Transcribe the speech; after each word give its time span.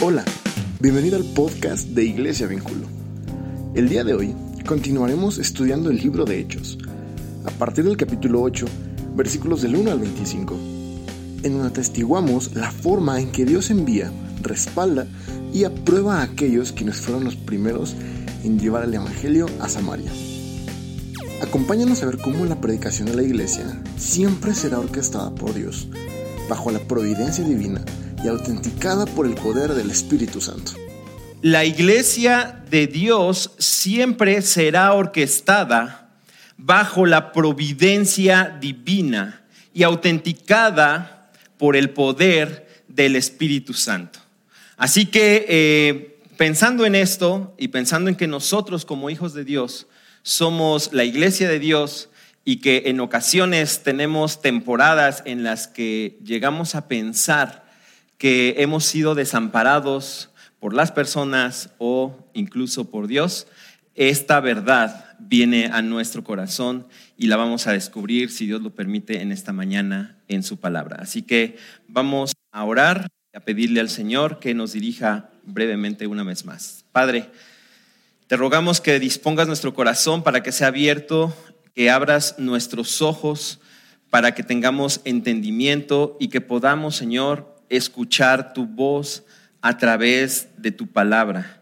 Hola, 0.00 0.24
bienvenido 0.78 1.16
al 1.16 1.24
podcast 1.24 1.88
de 1.88 2.04
Iglesia 2.04 2.46
Vínculo. 2.46 2.86
El 3.74 3.88
día 3.88 4.04
de 4.04 4.14
hoy 4.14 4.32
continuaremos 4.64 5.38
estudiando 5.38 5.90
el 5.90 5.96
libro 5.96 6.24
de 6.24 6.38
Hechos, 6.38 6.78
a 7.44 7.50
partir 7.50 7.84
del 7.84 7.96
capítulo 7.96 8.40
8, 8.42 8.64
versículos 9.16 9.60
del 9.60 9.74
1 9.74 9.90
al 9.90 9.98
25, 9.98 10.54
en 11.42 11.52
donde 11.52 11.66
atestiguamos 11.66 12.54
la 12.54 12.70
forma 12.70 13.20
en 13.20 13.32
que 13.32 13.44
Dios 13.44 13.70
envía, 13.70 14.12
respalda 14.40 15.08
y 15.52 15.64
aprueba 15.64 16.20
a 16.20 16.22
aquellos 16.22 16.70
quienes 16.70 16.98
fueron 16.98 17.24
los 17.24 17.34
primeros 17.34 17.96
en 18.44 18.60
llevar 18.60 18.84
el 18.84 18.94
Evangelio 18.94 19.46
a 19.58 19.68
Samaria. 19.68 20.12
Acompáñanos 21.42 22.04
a 22.04 22.06
ver 22.06 22.18
cómo 22.18 22.44
la 22.44 22.60
predicación 22.60 23.08
de 23.08 23.16
la 23.16 23.24
iglesia 23.24 23.82
siempre 23.96 24.54
será 24.54 24.78
orquestada 24.78 25.34
por 25.34 25.54
Dios, 25.54 25.88
bajo 26.48 26.70
la 26.70 26.78
providencia 26.78 27.42
divina 27.42 27.84
y 28.22 28.28
autenticada 28.28 29.06
por 29.06 29.26
el 29.26 29.34
poder 29.34 29.74
del 29.74 29.90
Espíritu 29.90 30.40
Santo. 30.40 30.72
La 31.40 31.64
iglesia 31.64 32.64
de 32.68 32.86
Dios 32.86 33.52
siempre 33.58 34.42
será 34.42 34.92
orquestada 34.92 36.10
bajo 36.56 37.06
la 37.06 37.32
providencia 37.32 38.56
divina 38.60 39.42
y 39.72 39.84
autenticada 39.84 41.30
por 41.56 41.76
el 41.76 41.90
poder 41.90 42.82
del 42.88 43.14
Espíritu 43.14 43.72
Santo. 43.72 44.18
Así 44.76 45.06
que 45.06 45.46
eh, 45.48 46.18
pensando 46.36 46.84
en 46.84 46.96
esto 46.96 47.54
y 47.58 47.68
pensando 47.68 48.10
en 48.10 48.16
que 48.16 48.26
nosotros 48.26 48.84
como 48.84 49.10
hijos 49.10 49.34
de 49.34 49.44
Dios 49.44 49.86
somos 50.22 50.92
la 50.92 51.04
iglesia 51.04 51.48
de 51.48 51.60
Dios 51.60 52.08
y 52.44 52.56
que 52.56 52.84
en 52.86 52.98
ocasiones 53.00 53.82
tenemos 53.82 54.40
temporadas 54.40 55.22
en 55.24 55.44
las 55.44 55.68
que 55.68 56.18
llegamos 56.24 56.74
a 56.74 56.88
pensar 56.88 57.67
que 58.18 58.56
hemos 58.58 58.84
sido 58.84 59.14
desamparados 59.14 60.30
por 60.60 60.74
las 60.74 60.92
personas 60.92 61.70
o 61.78 62.28
incluso 62.34 62.90
por 62.90 63.06
Dios, 63.06 63.46
esta 63.94 64.40
verdad 64.40 65.16
viene 65.18 65.70
a 65.72 65.82
nuestro 65.82 66.22
corazón 66.22 66.86
y 67.16 67.26
la 67.26 67.36
vamos 67.36 67.66
a 67.66 67.72
descubrir, 67.72 68.30
si 68.30 68.46
Dios 68.46 68.62
lo 68.62 68.70
permite, 68.70 69.22
en 69.22 69.32
esta 69.32 69.52
mañana 69.52 70.18
en 70.28 70.42
su 70.42 70.58
palabra. 70.58 70.98
Así 71.00 71.22
que 71.22 71.56
vamos 71.86 72.32
a 72.52 72.64
orar 72.64 73.08
y 73.32 73.36
a 73.36 73.40
pedirle 73.40 73.80
al 73.80 73.88
Señor 73.88 74.38
que 74.38 74.54
nos 74.54 74.72
dirija 74.72 75.30
brevemente 75.44 76.06
una 76.06 76.22
vez 76.22 76.44
más. 76.44 76.84
Padre, 76.92 77.30
te 78.26 78.36
rogamos 78.36 78.80
que 78.80 79.00
dispongas 79.00 79.46
nuestro 79.46 79.74
corazón 79.74 80.22
para 80.22 80.42
que 80.42 80.52
sea 80.52 80.68
abierto, 80.68 81.34
que 81.74 81.90
abras 81.90 82.36
nuestros 82.38 83.00
ojos 83.02 83.60
para 84.10 84.34
que 84.34 84.42
tengamos 84.42 85.00
entendimiento 85.04 86.16
y 86.18 86.28
que 86.28 86.40
podamos, 86.40 86.96
Señor, 86.96 87.57
escuchar 87.70 88.52
tu 88.52 88.66
voz 88.66 89.24
a 89.60 89.76
través 89.78 90.48
de 90.56 90.70
tu 90.70 90.86
palabra. 90.86 91.60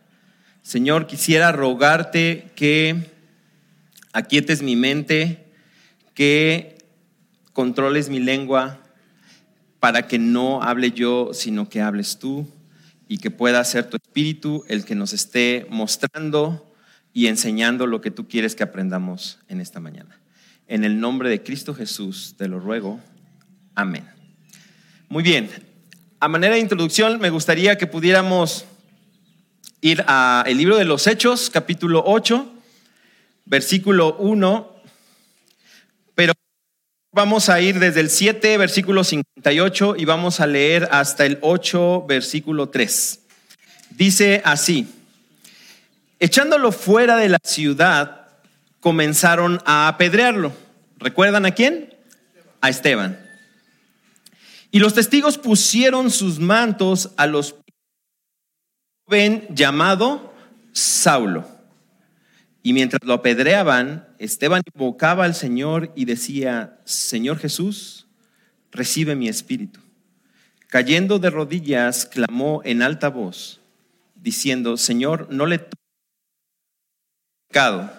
Señor, 0.62 1.06
quisiera 1.06 1.52
rogarte 1.52 2.50
que 2.56 3.10
aquietes 4.12 4.62
mi 4.62 4.76
mente, 4.76 5.46
que 6.14 6.78
controles 7.52 8.08
mi 8.08 8.20
lengua 8.20 8.80
para 9.80 10.08
que 10.08 10.18
no 10.18 10.62
hable 10.62 10.90
yo, 10.90 11.30
sino 11.32 11.68
que 11.68 11.80
hables 11.80 12.18
tú 12.18 12.48
y 13.08 13.18
que 13.18 13.30
pueda 13.30 13.62
ser 13.64 13.88
tu 13.88 13.96
espíritu 13.96 14.64
el 14.68 14.84
que 14.84 14.94
nos 14.94 15.12
esté 15.12 15.66
mostrando 15.70 16.72
y 17.12 17.28
enseñando 17.28 17.86
lo 17.86 18.00
que 18.00 18.10
tú 18.10 18.28
quieres 18.28 18.54
que 18.54 18.64
aprendamos 18.64 19.38
en 19.48 19.60
esta 19.60 19.80
mañana. 19.80 20.18
En 20.66 20.84
el 20.84 20.98
nombre 20.98 21.30
de 21.30 21.42
Cristo 21.42 21.74
Jesús 21.74 22.34
te 22.36 22.48
lo 22.48 22.58
ruego. 22.58 23.00
Amén. 23.74 24.04
Muy 25.08 25.22
bien, 25.22 25.48
a 26.18 26.28
manera 26.28 26.54
de 26.54 26.60
introducción, 26.60 27.20
me 27.20 27.30
gustaría 27.30 27.76
que 27.76 27.86
pudiéramos 27.86 28.64
ir 29.82 30.02
al 30.06 30.56
libro 30.56 30.76
de 30.76 30.86
los 30.86 31.06
Hechos, 31.06 31.50
capítulo 31.50 32.02
8, 32.06 32.52
versículo 33.44 34.16
1, 34.16 34.82
pero 36.14 36.32
vamos 37.12 37.50
a 37.50 37.60
ir 37.60 37.78
desde 37.78 38.00
el 38.00 38.08
7, 38.08 38.56
versículo 38.56 39.04
58, 39.04 39.96
y 39.98 40.04
vamos 40.06 40.40
a 40.40 40.46
leer 40.46 40.88
hasta 40.90 41.26
el 41.26 41.38
8, 41.42 42.06
versículo 42.08 42.70
3. 42.70 43.20
Dice 43.90 44.40
así, 44.44 44.88
echándolo 46.18 46.72
fuera 46.72 47.16
de 47.16 47.28
la 47.28 47.38
ciudad, 47.44 48.28
comenzaron 48.80 49.60
a 49.66 49.88
apedrearlo. 49.88 50.52
¿Recuerdan 50.98 51.44
a 51.44 51.50
quién? 51.50 51.94
A 52.62 52.70
Esteban. 52.70 53.25
Y 54.70 54.78
los 54.78 54.94
testigos 54.94 55.38
pusieron 55.38 56.10
sus 56.10 56.38
mantos 56.38 57.10
a 57.16 57.26
los 57.26 57.56
joven 59.06 59.46
llamado 59.50 60.32
Saulo. 60.72 61.46
Y 62.62 62.72
mientras 62.72 63.00
lo 63.04 63.14
apedreaban, 63.14 64.08
Esteban 64.18 64.62
invocaba 64.74 65.24
al 65.24 65.34
Señor 65.34 65.92
y 65.94 66.04
decía, 66.04 66.80
Señor 66.84 67.38
Jesús, 67.38 68.08
recibe 68.72 69.14
mi 69.14 69.28
espíritu. 69.28 69.80
Cayendo 70.68 71.20
de 71.20 71.30
rodillas, 71.30 72.06
clamó 72.06 72.60
en 72.64 72.82
alta 72.82 73.08
voz, 73.08 73.60
diciendo, 74.16 74.76
Señor, 74.76 75.28
no 75.30 75.46
le 75.46 75.60
pecado. 77.48 77.90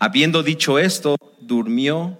Habiendo 0.00 0.42
dicho 0.42 0.80
esto, 0.80 1.16
durmió 1.40 2.18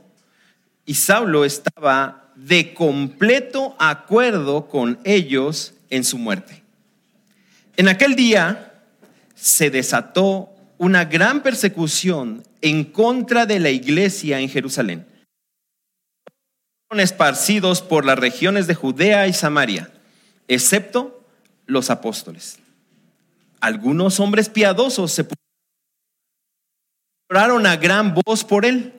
y 0.85 0.95
Saulo 0.95 1.45
estaba 1.45 2.26
de 2.37 2.75
completo 2.75 3.75
acuerdo 3.79 4.69
con 4.69 5.01
ellos 5.05 5.75
en 5.91 6.05
su 6.05 6.19
muerte. 6.19 6.63
En 7.77 7.89
aquel 7.89 8.15
día 8.15 8.75
se 9.35 9.71
desató 9.71 10.51
una 10.79 11.05
gran 11.07 11.43
persecución 11.43 12.45
en 12.61 12.85
contra 12.85 13.47
de 13.47 13.59
la 13.59 13.71
iglesia 13.71 14.41
en 14.41 14.49
Jerusalén. 14.49 15.07
Fueron 16.89 17.03
esparcidos 17.03 17.83
por 17.83 18.05
las 18.05 18.19
regiones 18.19 18.67
de 18.67 18.75
Judea 18.75 19.27
y 19.27 19.33
Samaria, 19.33 19.91
excepto 20.47 21.25
los 21.67 21.91
apóstoles. 21.91 22.59
Algunos 23.61 24.21
hombres 24.21 24.49
piadosos 24.49 25.11
se 25.13 25.27
oraron 27.29 27.67
a 27.67 27.77
gran 27.77 28.15
voz 28.15 28.45
por 28.45 28.65
él, 28.65 28.93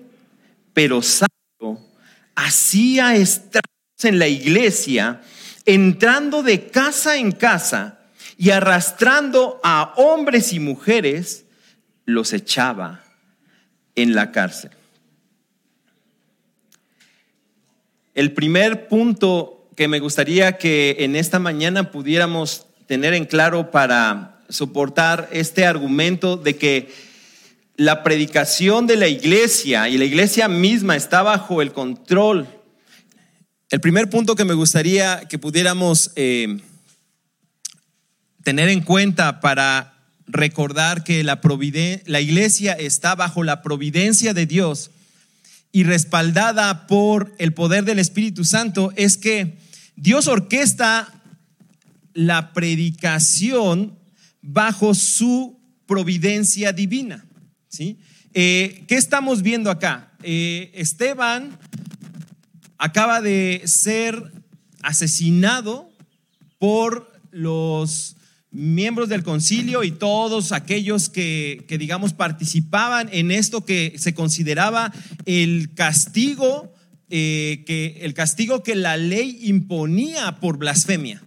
pero 0.73 1.01
hacía 2.37 3.15
estragos 3.15 3.65
en 4.03 4.19
la 4.19 4.27
iglesia, 4.27 5.21
entrando 5.65 6.43
de 6.43 6.67
casa 6.67 7.17
en 7.17 7.31
casa 7.31 7.99
y 8.37 8.51
arrastrando 8.51 9.59
a 9.63 9.93
hombres 9.97 10.53
y 10.53 10.59
mujeres, 10.59 11.45
los 12.05 12.31
echaba 12.33 13.03
en 13.95 14.13
la 14.13 14.31
cárcel. 14.31 14.69
El 18.13 18.33
primer 18.33 18.87
punto 18.87 19.69
que 19.75 19.87
me 19.87 19.99
gustaría 19.99 20.57
que 20.59 20.97
en 20.99 21.15
esta 21.15 21.39
mañana 21.39 21.91
pudiéramos 21.91 22.67
tener 22.85 23.15
en 23.15 23.25
claro 23.25 23.71
para 23.71 24.41
soportar 24.47 25.27
este 25.31 25.65
argumento 25.65 26.37
de 26.37 26.55
que 26.55 27.06
la 27.77 28.03
predicación 28.03 28.87
de 28.87 28.97
la 28.97 29.07
iglesia 29.07 29.87
y 29.87 29.99
la 29.99 30.05
iglesia 30.05 30.47
misma 30.47 30.95
está 30.95 31.21
bajo 31.21 31.61
el 31.61 31.71
control. 31.71 32.47
El 33.69 33.79
primer 33.79 34.09
punto 34.09 34.35
que 34.35 34.45
me 34.45 34.55
gustaría 34.55 35.27
que 35.29 35.37
pudiéramos 35.37 36.11
eh, 36.15 36.57
tener 38.43 38.69
en 38.69 38.81
cuenta 38.81 39.39
para 39.39 39.93
recordar 40.25 41.03
que 41.03 41.23
la, 41.23 41.39
la 42.05 42.21
iglesia 42.21 42.73
está 42.73 43.13
bajo 43.13 43.43
la 43.43 43.61
providencia 43.61 44.33
de 44.33 44.47
Dios 44.47 44.89
y 45.71 45.83
respaldada 45.83 46.87
por 46.87 47.35
el 47.37 47.53
poder 47.53 47.85
del 47.85 47.99
Espíritu 47.99 48.43
Santo 48.43 48.91
es 48.95 49.17
que 49.17 49.59
Dios 49.95 50.27
orquesta 50.27 51.13
la 52.13 52.53
predicación 52.53 53.99
bajo 54.41 54.95
su 54.95 55.59
providencia 55.85 56.73
divina. 56.73 57.27
¿Sí? 57.69 57.97
Eh, 58.33 58.83
¿Qué 58.87 58.95
estamos 58.95 59.41
viendo 59.41 59.71
acá? 59.71 60.11
Eh, 60.23 60.71
Esteban 60.73 61.57
acaba 62.77 63.21
de 63.21 63.63
ser 63.65 64.31
asesinado 64.81 65.89
por 66.59 67.11
los 67.31 68.15
miembros 68.51 69.09
del 69.09 69.23
concilio 69.23 69.83
y 69.83 69.91
todos 69.91 70.51
aquellos 70.51 71.09
que, 71.09 71.65
digamos, 71.79 72.13
participaban 72.13 73.09
en 73.11 73.31
esto 73.31 73.65
que 73.65 73.93
se 73.97 74.13
consideraba 74.13 74.91
el 75.25 75.73
castigo, 75.75 76.73
eh, 77.09 77.63
que, 77.67 77.99
el 78.01 78.13
castigo 78.13 78.63
que 78.63 78.75
la 78.75 78.97
ley 78.97 79.39
imponía 79.43 80.39
por 80.39 80.57
blasfemia. 80.57 81.23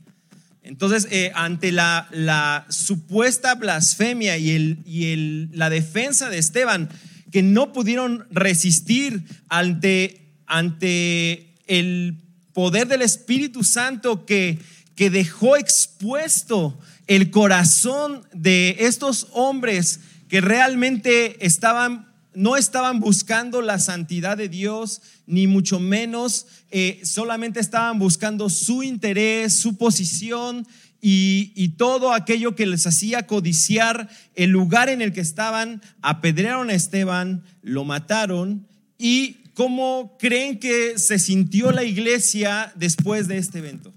Entonces, 0.70 1.08
eh, 1.10 1.32
ante 1.34 1.72
la, 1.72 2.64
supuesta 2.68 3.56
blasfemia 3.56 4.38
y, 4.38 4.50
el, 4.52 4.78
y 4.86 5.48
la 5.56 5.68
defensa 5.68 6.30
de 6.30 6.38
Esteban, 6.38 6.88
que 7.32 7.42
no 7.42 7.72
pudieron 7.72 8.24
resistir 8.30 9.24
ante, 9.48 10.32
ante 10.46 11.56
el 11.66 12.18
poder 12.52 12.86
del 12.86 13.02
Espíritu 13.02 13.64
Santo 13.64 14.24
que, 14.26 14.60
que 14.94 15.10
dejó 15.10 15.56
expuesto 15.56 16.78
el 17.08 17.32
corazón 17.32 18.22
de 18.32 18.76
estos 18.78 19.26
hombres 19.32 19.98
que 20.28 20.40
realmente 20.40 21.44
estaban 21.44 22.09
no 22.34 22.56
estaban 22.56 23.00
buscando 23.00 23.60
la 23.60 23.78
santidad 23.78 24.36
de 24.36 24.48
Dios, 24.48 25.02
ni 25.26 25.46
mucho 25.46 25.80
menos, 25.80 26.46
eh, 26.70 27.00
solamente 27.04 27.60
estaban 27.60 27.98
buscando 27.98 28.48
su 28.48 28.82
interés, 28.82 29.54
su 29.54 29.76
posición 29.76 30.66
y, 31.00 31.68
todo 31.76 32.12
aquello 32.12 32.54
que 32.54 32.66
les 32.66 32.86
hacía 32.86 33.26
codiciar 33.26 34.08
el 34.34 34.50
lugar 34.50 34.88
en 34.88 35.00
el 35.00 35.12
que 35.12 35.20
estaban. 35.20 35.82
Apedrearon 36.02 36.70
a 36.70 36.74
Esteban, 36.74 37.42
lo 37.62 37.84
mataron 37.84 38.66
y 38.98 39.38
¿cómo 39.54 40.16
creen 40.18 40.58
que 40.58 40.98
se 40.98 41.18
sintió 41.18 41.72
la 41.72 41.84
iglesia 41.84 42.72
después 42.76 43.28
de 43.28 43.38
este 43.38 43.58
evento? 43.58 43.92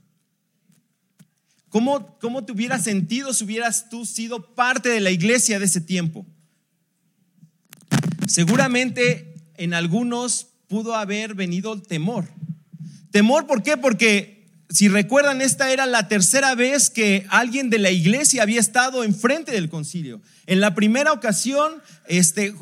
¿Cómo, 1.69 2.17
¿Cómo 2.19 2.45
te 2.45 2.51
hubieras 2.53 2.83
sentido 2.83 3.33
si 3.33 3.43
hubieras 3.43 3.89
tú 3.89 4.05
sido 4.05 4.53
parte 4.53 4.89
de 4.89 5.01
la 5.01 5.11
iglesia 5.11 5.59
de 5.59 5.65
ese 5.65 5.81
tiempo? 5.81 6.25
Seguramente 8.27 9.35
en 9.55 9.73
algunos 9.73 10.47
pudo 10.67 10.95
haber 10.95 11.35
venido 11.35 11.81
temor. 11.81 12.27
Temor, 13.11 13.45
¿por 13.45 13.61
qué? 13.63 13.77
Porque 13.77 14.33
si 14.69 14.87
recuerdan, 14.87 15.41
esta 15.41 15.71
era 15.71 15.85
la 15.85 16.07
tercera 16.07 16.55
vez 16.55 16.89
que 16.89 17.27
alguien 17.29 17.69
de 17.69 17.77
la 17.77 17.91
iglesia 17.91 18.41
había 18.41 18.59
estado 18.59 19.03
enfrente 19.03 19.51
del 19.51 19.69
concilio. 19.69 20.19
En 20.47 20.61
la 20.61 20.73
primera 20.73 21.11
ocasión, 21.11 21.73
este, 22.07 22.55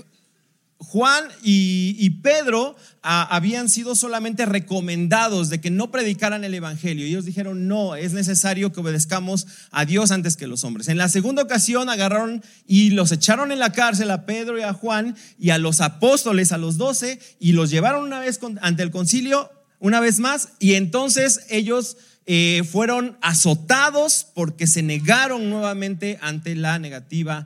Juan 0.84 1.26
y, 1.44 2.10
Pedro 2.22 2.76
ah, 3.04 3.28
habían 3.30 3.70
sido 3.70 3.96
solamente 3.96 4.48
recomendados 4.48 5.50
de 5.50 5.62
que 5.62 5.70
no 5.70 5.92
predicaran 5.92 6.44
el 6.44 6.56
Evangelio. 6.56 7.06
Ellos 7.06 7.24
dijeron, 7.24 7.68
no, 7.68 7.96
es 7.96 8.14
necesario 8.14 8.74
que 8.74 8.80
obedezcamos 8.80 9.46
a 9.70 9.86
Dios 9.86 10.10
antes 10.10 10.38
que 10.38 10.48
los 10.48 10.64
hombres. 10.64 10.88
En 10.88 10.98
la 10.98 11.08
segunda 11.08 11.44
ocasión 11.44 11.88
agarraron 11.90 12.44
y 12.66 12.90
los 12.90 13.12
echaron 13.12 13.52
en 13.52 13.60
la 13.60 13.72
cárcel 13.72 14.10
a 14.10 14.26
Pedro 14.26 14.58
y 14.58 14.64
a 14.64 14.74
Juan 14.74 15.16
y 15.38 15.52
a 15.52 15.60
los 15.60 15.82
apóstoles, 15.82 16.52
a 16.52 16.58
los 16.58 16.78
doce, 16.78 17.20
y 17.40 17.52
los 17.52 17.70
llevaron 17.70 18.04
una 18.04 18.20
vez 18.20 18.40
ante 18.62 18.82
el 18.82 18.90
concilio, 18.90 19.52
una 19.78 20.00
vez 20.00 20.18
más, 20.18 20.50
y 20.58 20.74
entonces 20.74 21.42
ellos 21.50 21.98
eh, 22.26 22.64
fueron 22.70 23.18
azotados 23.22 24.26
porque 24.34 24.66
se 24.66 24.82
negaron 24.82 25.52
nuevamente 25.52 26.18
ante 26.22 26.56
la 26.56 26.80
negativa 26.80 27.46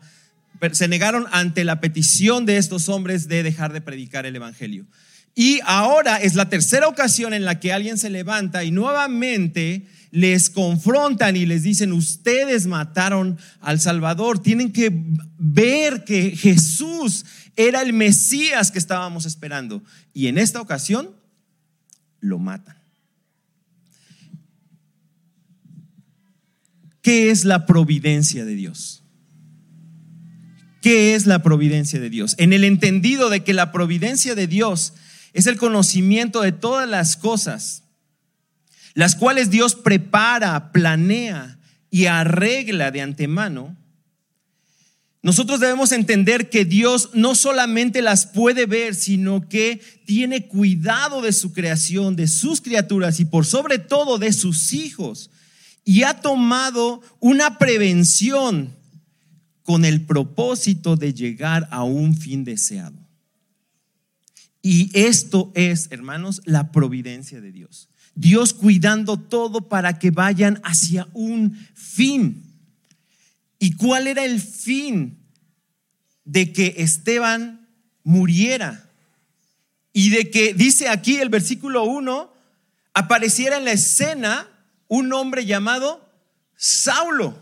se 0.71 0.87
negaron 0.87 1.25
ante 1.31 1.63
la 1.63 1.79
petición 1.81 2.45
de 2.45 2.57
estos 2.57 2.89
hombres 2.89 3.27
de 3.27 3.43
dejar 3.43 3.73
de 3.73 3.81
predicar 3.81 4.25
el 4.25 4.35
Evangelio. 4.35 4.85
Y 5.35 5.59
ahora 5.65 6.17
es 6.17 6.35
la 6.35 6.49
tercera 6.49 6.87
ocasión 6.87 7.33
en 7.33 7.43
la 7.43 7.59
que 7.59 7.73
alguien 7.73 7.97
se 7.97 8.09
levanta 8.09 8.63
y 8.63 8.71
nuevamente 8.71 9.85
les 10.11 10.49
confrontan 10.49 11.35
y 11.35 11.45
les 11.45 11.63
dicen, 11.63 11.91
ustedes 11.91 12.67
mataron 12.67 13.37
al 13.59 13.81
Salvador, 13.81 14.39
tienen 14.39 14.71
que 14.71 14.89
ver 15.37 16.05
que 16.05 16.31
Jesús 16.31 17.25
era 17.57 17.81
el 17.81 17.91
Mesías 17.91 18.71
que 18.71 18.79
estábamos 18.79 19.25
esperando. 19.25 19.83
Y 20.13 20.27
en 20.27 20.37
esta 20.37 20.61
ocasión 20.61 21.09
lo 22.21 22.39
matan. 22.39 22.77
¿Qué 27.01 27.29
es 27.29 27.43
la 27.43 27.65
providencia 27.65 28.45
de 28.45 28.55
Dios? 28.55 29.04
¿Qué 30.85 31.15
es 31.15 31.25
la 31.25 31.41
providencia 31.41 31.99
de 31.99 32.11
Dios? 32.11 32.35
En 32.37 32.53
el 32.53 32.63
entendido 32.63 33.31
de 33.31 33.43
que 33.43 33.53
la 33.53 33.71
providencia 33.71 34.35
de 34.35 34.45
Dios 34.45 34.93
es 35.33 35.47
el 35.47 35.57
conocimiento 35.57 36.41
de 36.41 36.51
todas 36.51 36.87
las 36.87 37.17
cosas, 37.17 37.81
las 38.93 39.15
cuales 39.15 39.49
Dios 39.49 39.73
prepara, 39.73 40.71
planea 40.71 41.57
y 41.89 42.05
arregla 42.05 42.91
de 42.91 43.01
antemano, 43.01 43.75
nosotros 45.23 45.59
debemos 45.59 45.91
entender 45.91 46.51
que 46.51 46.65
Dios 46.65 47.09
no 47.13 47.33
solamente 47.33 48.03
las 48.03 48.27
puede 48.27 48.67
ver, 48.67 48.93
sino 48.93 49.49
que 49.49 49.81
tiene 50.05 50.45
cuidado 50.45 51.23
de 51.23 51.33
su 51.33 51.51
creación, 51.51 52.15
de 52.15 52.27
sus 52.27 52.61
criaturas 52.61 53.19
y 53.19 53.25
por 53.25 53.47
sobre 53.47 53.79
todo 53.79 54.19
de 54.19 54.31
sus 54.31 54.71
hijos. 54.71 55.31
Y 55.83 56.03
ha 56.03 56.21
tomado 56.21 57.01
una 57.19 57.57
prevención 57.57 58.75
con 59.65 59.83
el 59.83 60.06
propósito 60.06 60.95
de 60.95 61.13
llegar 61.13 61.67
a 61.71 61.83
un 61.83 62.15
fin 62.15 62.44
deseado. 62.44 62.95
Y 64.62 64.91
esto 64.94 65.51
es, 65.56 65.88
hermanos, 65.91 66.41
la 66.45 66.71
providencia 66.71 67.41
de 67.41 67.51
Dios. 67.51 67.89
Dios 68.13 68.53
cuidando 68.53 69.17
todo 69.17 69.67
para 69.67 69.97
que 70.00 70.12
vayan 70.12 70.62
hacia 70.63 71.07
un 71.13 71.57
fin. 71.73 72.44
¿Y 73.57 73.73
cuál 73.73 74.07
era 74.07 74.23
el 74.23 74.39
fin 74.39 75.17
de 76.23 76.53
que 76.53 76.75
Esteban 76.77 77.67
muriera? 78.03 78.88
Y 79.91 80.12
de 80.12 80.29
que, 80.29 80.53
dice 80.53 80.89
aquí 80.89 81.17
el 81.17 81.29
versículo 81.29 81.85
1, 81.85 82.31
apareciera 82.94 83.57
en 83.57 83.65
la 83.65 83.71
escena 83.71 84.47
un 84.88 85.12
hombre 85.12 85.45
llamado 85.45 86.07
Saulo, 86.56 87.39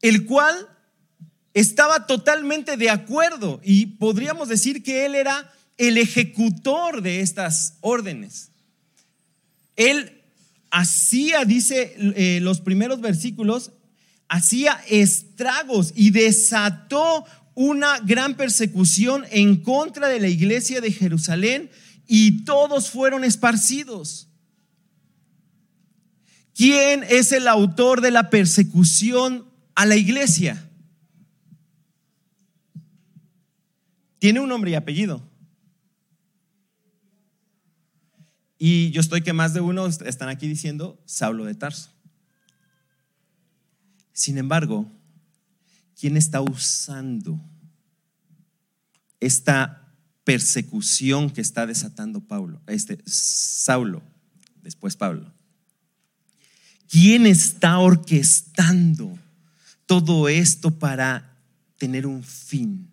el 0.00 0.26
cual 0.26 0.68
estaba 1.54 2.06
totalmente 2.06 2.76
de 2.76 2.90
acuerdo 2.90 3.60
y 3.64 3.86
podríamos 3.86 4.48
decir 4.48 4.82
que 4.82 5.06
él 5.06 5.14
era 5.14 5.52
el 5.78 5.98
ejecutor 5.98 7.02
de 7.02 7.20
estas 7.20 7.74
órdenes. 7.80 8.50
Él 9.76 10.22
hacía, 10.70 11.44
dice 11.44 11.94
eh, 11.98 12.40
los 12.40 12.60
primeros 12.60 13.00
versículos, 13.00 13.72
hacía 14.28 14.80
estragos 14.88 15.92
y 15.96 16.10
desató 16.10 17.24
una 17.54 17.98
gran 18.00 18.36
persecución 18.36 19.24
en 19.30 19.56
contra 19.56 20.08
de 20.08 20.20
la 20.20 20.28
iglesia 20.28 20.80
de 20.80 20.92
Jerusalén 20.92 21.70
y 22.06 22.44
todos 22.44 22.90
fueron 22.90 23.24
esparcidos. 23.24 24.28
¿Quién 26.54 27.04
es 27.08 27.32
el 27.32 27.48
autor 27.48 28.00
de 28.00 28.10
la 28.10 28.30
persecución 28.30 29.46
a 29.74 29.86
la 29.86 29.96
iglesia? 29.96 30.69
Tiene 34.20 34.38
un 34.38 34.48
nombre 34.48 34.70
y 34.70 34.74
apellido. 34.74 35.26
Y 38.58 38.90
yo 38.90 39.00
estoy 39.00 39.22
que 39.22 39.32
más 39.32 39.54
de 39.54 39.62
uno 39.62 39.86
están 39.86 40.28
aquí 40.28 40.46
diciendo 40.46 41.02
Saulo 41.06 41.46
de 41.46 41.54
Tarso. 41.54 41.90
Sin 44.12 44.36
embargo, 44.36 44.86
¿quién 45.98 46.18
está 46.18 46.42
usando 46.42 47.40
esta 49.18 49.90
persecución 50.24 51.30
que 51.30 51.40
está 51.40 51.66
desatando 51.66 52.20
Pablo, 52.20 52.60
este 52.66 52.98
Saulo, 53.06 54.02
después 54.60 54.94
Pablo? 54.94 55.32
¿Quién 56.90 57.24
está 57.24 57.78
orquestando 57.78 59.18
todo 59.86 60.28
esto 60.28 60.78
para 60.78 61.38
tener 61.78 62.06
un 62.06 62.22
fin? 62.22 62.89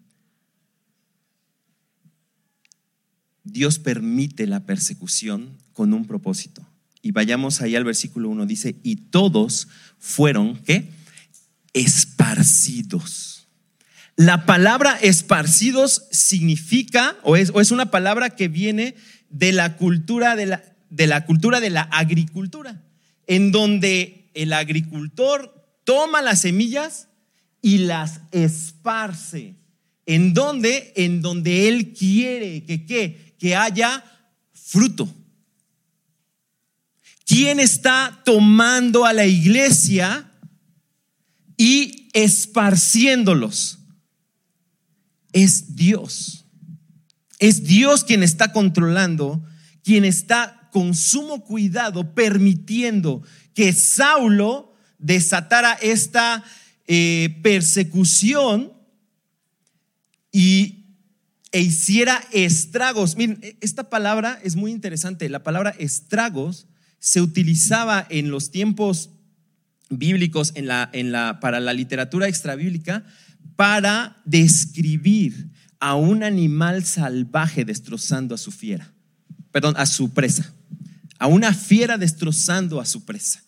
Dios 3.52 3.80
permite 3.80 4.48
la 4.48 4.66
persecución 4.66 5.58
con 5.74 5.94
un 5.94 6.06
propósito. 6.06 6.68
Y 7.02 7.12
vayamos 7.12 7.62
ahí 7.62 7.76
al 7.76 7.84
versículo 7.84 8.30
1, 8.30 8.46
dice, 8.46 8.76
y 8.84 8.96
todos 8.96 9.68
fueron, 9.98 10.58
¿qué? 10.64 10.90
Esparcidos. 11.74 13.48
La 14.16 14.46
palabra 14.46 14.98
esparcidos 15.00 16.08
significa, 16.12 17.16
o 17.24 17.36
es, 17.36 17.52
o 17.54 17.62
es 17.62 17.72
una 17.72 17.92
palabra 17.92 18.32
que 18.32 18.48
viene 18.48 18.96
de 19.30 19.52
la 19.52 19.78
cultura 19.78 20.36
de 20.36 20.48
la, 20.48 20.64
de 20.90 21.08
la 21.08 21.26
cultura 21.26 21.60
de 21.60 21.70
la 21.70 21.84
agricultura, 21.84 22.82
en 23.28 23.52
donde 23.52 24.32
el 24.34 24.54
agricultor 24.54 25.54
toma 25.84 26.22
las 26.22 26.42
semillas 26.42 27.10
y 27.62 27.80
las 27.80 28.22
esparce. 28.32 29.56
¿En 30.06 30.34
donde 30.34 30.94
En 30.96 31.22
donde 31.22 31.68
él 31.68 31.94
quiere 31.94 32.64
que 32.64 32.86
qué? 32.86 33.27
Que 33.38 33.56
haya 33.56 34.04
fruto. 34.54 35.14
¿Quién 37.26 37.60
está 37.60 38.22
tomando 38.24 39.06
a 39.06 39.14
la 39.14 39.26
iglesia 39.26 40.32
y 41.58 42.10
esparciéndolos? 42.14 43.80
Es 45.34 45.76
Dios. 45.76 46.46
Es 47.40 47.64
Dios 47.64 48.04
quien 48.04 48.24
está 48.24 48.54
controlando, 48.54 49.44
quien 49.84 50.06
está 50.06 50.70
con 50.72 50.96
sumo 50.96 51.44
cuidado 51.44 52.14
permitiendo 52.14 53.24
que 53.54 53.74
Saulo 53.74 54.74
desatara 54.98 55.74
esta 55.74 56.44
eh, 56.88 57.40
persecución 57.44 58.74
y 60.32 60.77
e 61.52 61.62
hiciera 61.62 62.22
estragos. 62.32 63.16
Miren, 63.16 63.40
e, 63.42 63.58
esta 63.62 63.90
palabra 63.90 64.40
es 64.44 64.56
muy 64.56 64.72
interesante. 64.72 65.30
La 65.30 65.44
palabra 65.44 65.76
estragos 65.78 66.68
se 67.00 67.22
utilizaba 67.22 68.06
en 68.10 68.32
los 68.32 68.52
tiempos 68.52 69.12
bíblicos 69.90 70.52
en 70.56 70.68
la, 70.68 70.90
en 70.94 71.12
la, 71.12 71.40
para 71.40 71.60
la 71.60 71.74
literatura 71.74 72.28
extrabíblica 72.28 73.06
para 73.56 74.22
describir 74.26 75.52
a 75.80 75.96
un 75.96 76.24
animal 76.24 76.84
salvaje 76.84 77.66
destrozando 77.66 78.36
a 78.36 78.38
su 78.38 78.52
fiera, 78.52 78.94
perdón, 79.52 79.76
a 79.78 79.86
su 79.86 80.14
presa, 80.14 80.54
a 81.20 81.28
una 81.28 81.54
fiera 81.54 81.98
destrozando 81.98 82.80
a 82.80 82.86
su 82.86 83.06
presa. 83.06 83.44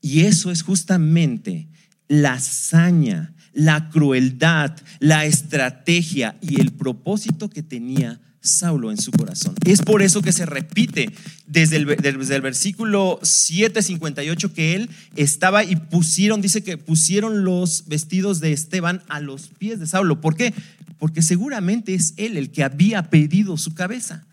Y 0.00 0.22
eso 0.22 0.50
es 0.50 0.62
justamente 0.62 1.68
la 2.08 2.34
hazaña, 2.34 3.33
la 3.54 3.88
crueldad, 3.88 4.76
la 4.98 5.24
estrategia 5.24 6.36
y 6.40 6.60
el 6.60 6.72
propósito 6.72 7.48
que 7.48 7.62
tenía 7.62 8.20
Saulo 8.44 8.90
en 8.90 8.98
su 8.98 9.10
corazón. 9.10 9.54
Es 9.64 9.80
por 9.80 10.02
eso 10.02 10.20
que 10.20 10.32
se 10.32 10.44
repite 10.44 11.10
desde 11.46 11.76
el, 11.76 11.86
desde 11.86 12.36
el 12.36 12.42
versículo 12.42 13.18
7:58 13.22 14.52
que 14.52 14.74
él 14.74 14.90
estaba 15.16 15.64
y 15.64 15.76
pusieron, 15.76 16.42
dice 16.42 16.62
que 16.62 16.76
pusieron 16.76 17.44
los 17.44 17.84
vestidos 17.86 18.40
de 18.40 18.52
Esteban 18.52 19.02
a 19.08 19.20
los 19.20 19.48
pies 19.48 19.80
de 19.80 19.86
Saulo. 19.86 20.20
¿Por 20.20 20.36
qué? 20.36 20.52
Porque 20.98 21.22
seguramente 21.22 21.94
es 21.94 22.12
él 22.18 22.36
el 22.36 22.50
que 22.50 22.64
había 22.64 23.04
pedido 23.08 23.56
su 23.56 23.72
cabeza, 23.72 24.26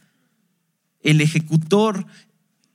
el 1.03 1.21
ejecutor 1.21 2.05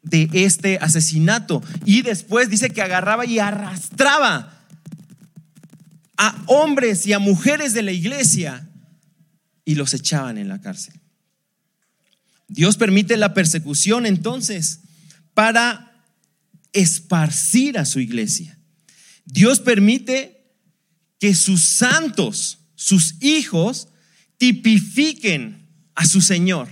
de 0.02 0.30
este 0.32 0.78
asesinato. 0.78 1.62
Y 1.84 2.00
después 2.00 2.48
dice 2.48 2.70
que 2.70 2.80
agarraba 2.80 3.26
y 3.26 3.40
arrastraba 3.40 4.55
a 6.16 6.42
hombres 6.46 7.06
y 7.06 7.12
a 7.12 7.18
mujeres 7.18 7.74
de 7.74 7.82
la 7.82 7.92
iglesia 7.92 8.68
y 9.64 9.74
los 9.74 9.94
echaban 9.94 10.38
en 10.38 10.48
la 10.48 10.60
cárcel. 10.60 11.00
Dios 12.48 12.76
permite 12.76 13.16
la 13.16 13.34
persecución 13.34 14.06
entonces 14.06 14.80
para 15.34 16.04
esparcir 16.72 17.78
a 17.78 17.84
su 17.84 18.00
iglesia. 18.00 18.58
Dios 19.24 19.60
permite 19.60 20.54
que 21.18 21.34
sus 21.34 21.64
santos, 21.64 22.58
sus 22.74 23.20
hijos, 23.22 23.88
tipifiquen 24.38 25.68
a 25.94 26.06
su 26.06 26.20
Señor. 26.20 26.68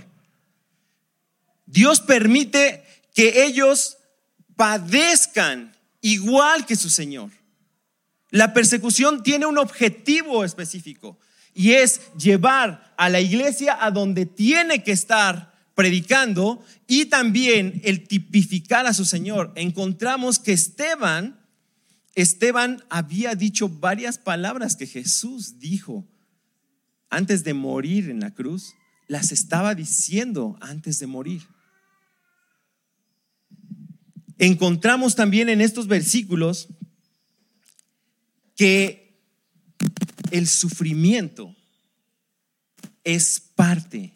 Dios 1.65 1.99
permite 1.99 2.83
que 3.13 3.45
ellos 3.45 3.97
padezcan 4.55 5.75
igual 6.01 6.65
que 6.65 6.75
su 6.75 6.89
Señor. 6.89 7.31
La 8.35 8.53
persecución 8.53 9.23
tiene 9.23 9.45
un 9.45 9.57
objetivo 9.57 10.43
específico 10.43 11.17
y 11.53 11.71
es 11.71 12.01
llevar 12.17 12.93
a 12.97 13.07
la 13.07 13.21
iglesia 13.21 13.77
a 13.79 13.91
donde 13.91 14.25
tiene 14.25 14.83
que 14.83 14.91
estar 14.91 15.53
predicando 15.73 16.61
y 16.85 17.05
también 17.05 17.79
el 17.85 18.05
tipificar 18.05 18.87
a 18.87 18.93
su 18.93 19.05
Señor. 19.05 19.53
Encontramos 19.55 20.37
que 20.37 20.51
Esteban, 20.51 21.39
Esteban 22.13 22.83
había 22.89 23.35
dicho 23.35 23.69
varias 23.69 24.17
palabras 24.17 24.75
que 24.75 24.85
Jesús 24.85 25.57
dijo 25.59 26.05
antes 27.09 27.45
de 27.45 27.53
morir 27.53 28.09
en 28.09 28.19
la 28.19 28.33
cruz, 28.33 28.73
las 29.07 29.31
estaba 29.31 29.75
diciendo 29.75 30.57
antes 30.59 30.99
de 30.99 31.07
morir. 31.07 31.43
Encontramos 34.37 35.15
también 35.15 35.47
en 35.47 35.61
estos 35.61 35.87
versículos 35.87 36.67
que 38.55 39.19
el 40.31 40.47
sufrimiento 40.47 41.55
es 43.03 43.39
parte 43.39 44.13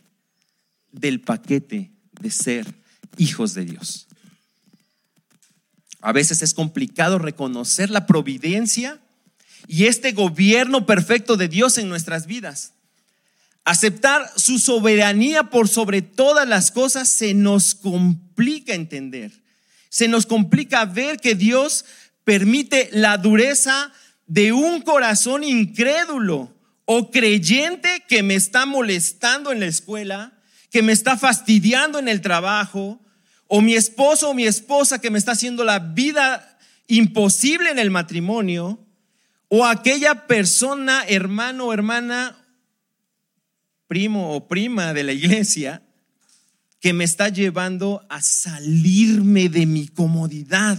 del 0.91 1.22
paquete 1.22 1.91
de 2.19 2.31
ser 2.31 2.65
hijos 3.17 3.53
de 3.53 3.65
Dios. 3.65 4.08
A 6.01 6.12
veces 6.12 6.41
es 6.41 6.53
complicado 6.53 7.19
reconocer 7.19 7.89
la 7.89 8.05
providencia 8.05 9.00
y 9.67 9.86
este 9.86 10.13
gobierno 10.13 10.86
perfecto 10.86 11.36
de 11.38 11.48
Dios 11.48 11.77
en 11.77 11.89
nuestras 11.89 12.25
vidas. 12.25 12.74
Aceptar 13.65 14.31
su 14.36 14.58
soberanía 14.58 15.43
por 15.43 15.67
sobre 15.67 16.01
todas 16.01 16.48
las 16.48 16.72
cosas 16.72 17.10
se 17.10 17.34
nos 17.34 17.75
complica 17.75 18.74
entender. 18.74 19.31
Se 19.89 20.08
nos 20.08 20.25
complica 20.25 20.86
ver 20.86 21.19
que 21.19 21.36
Dios 21.36 21.86
permite 22.24 22.89
la 22.93 23.17
dureza 23.17 23.91
de 24.29 24.53
un 24.53 24.81
corazón 24.81 25.43
incrédulo 25.43 26.55
o 26.86 27.12
creyente 27.12 28.05
que 28.07 28.24
me 28.24 28.36
está 28.36 28.65
molestando 28.65 29.51
en 29.51 29.59
la 29.59 29.65
escuela 29.65 30.39
que 30.69 30.83
me 30.83 30.91
está 30.91 31.17
fastidiando 31.17 32.00
en 32.00 32.07
el 32.07 32.21
trabajo, 32.21 33.01
o 33.48 33.62
mi 33.62 33.74
esposo 33.75 34.29
o 34.29 34.33
mi 34.33 34.45
esposa 34.45 35.01
que 35.01 35.09
me 35.09 35.17
está 35.17 35.31
haciendo 35.31 35.63
la 35.63 35.79
vida 35.79 36.57
imposible 36.88 37.71
en 37.71 37.79
el 37.79 37.89
matrimonio, 37.89 38.79
o 39.48 39.65
aquella 39.65 40.27
persona, 40.27 41.03
hermano 41.07 41.65
o 41.65 41.74
hermana, 41.74 42.38
primo 43.88 44.36
o 44.36 44.48
prima 44.48 44.93
de 44.93 45.03
la 45.03 45.13
iglesia, 45.13 45.81
que 46.79 46.93
me 46.93 47.03
está 47.03 47.29
llevando 47.29 48.05
a 48.09 48.21
salirme 48.21 49.50
de 49.50 49.65
mi 49.65 49.88
comodidad 49.88 50.77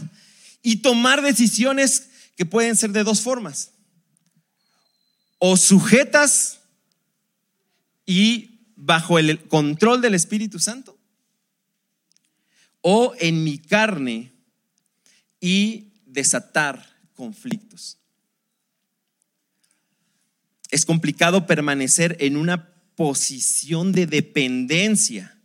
y 0.63 0.77
tomar 0.77 1.21
decisiones 1.21 2.10
que 2.41 2.47
pueden 2.47 2.75
ser 2.75 2.93
de 2.93 3.05
dos 3.05 3.21
formas. 3.21 3.73
O 5.37 5.59
sujetas 5.59 6.61
y 8.07 8.63
bajo 8.77 9.19
el 9.19 9.47
control 9.47 10.01
del 10.01 10.15
Espíritu 10.15 10.59
Santo 10.59 10.99
o 12.81 13.13
en 13.19 13.45
mi 13.45 13.59
carne 13.59 14.33
y 15.39 15.93
desatar 16.07 16.83
conflictos. 17.15 17.99
Es 20.71 20.87
complicado 20.87 21.47
permanecer 21.47 22.17
en 22.21 22.39
una 22.39 22.73
posición 22.97 23.93
de 23.93 24.07
dependencia 24.07 25.39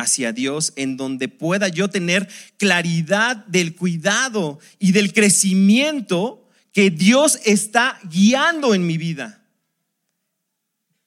hacia 0.00 0.32
Dios 0.32 0.72
en 0.76 0.96
donde 0.96 1.28
pueda 1.28 1.68
yo 1.68 1.88
tener 1.88 2.28
claridad 2.56 3.36
del 3.46 3.74
cuidado 3.76 4.58
y 4.78 4.92
del 4.92 5.12
crecimiento 5.12 6.48
que 6.72 6.90
Dios 6.90 7.40
está 7.44 7.98
guiando 8.04 8.74
en 8.74 8.86
mi 8.86 8.96
vida. 8.96 9.44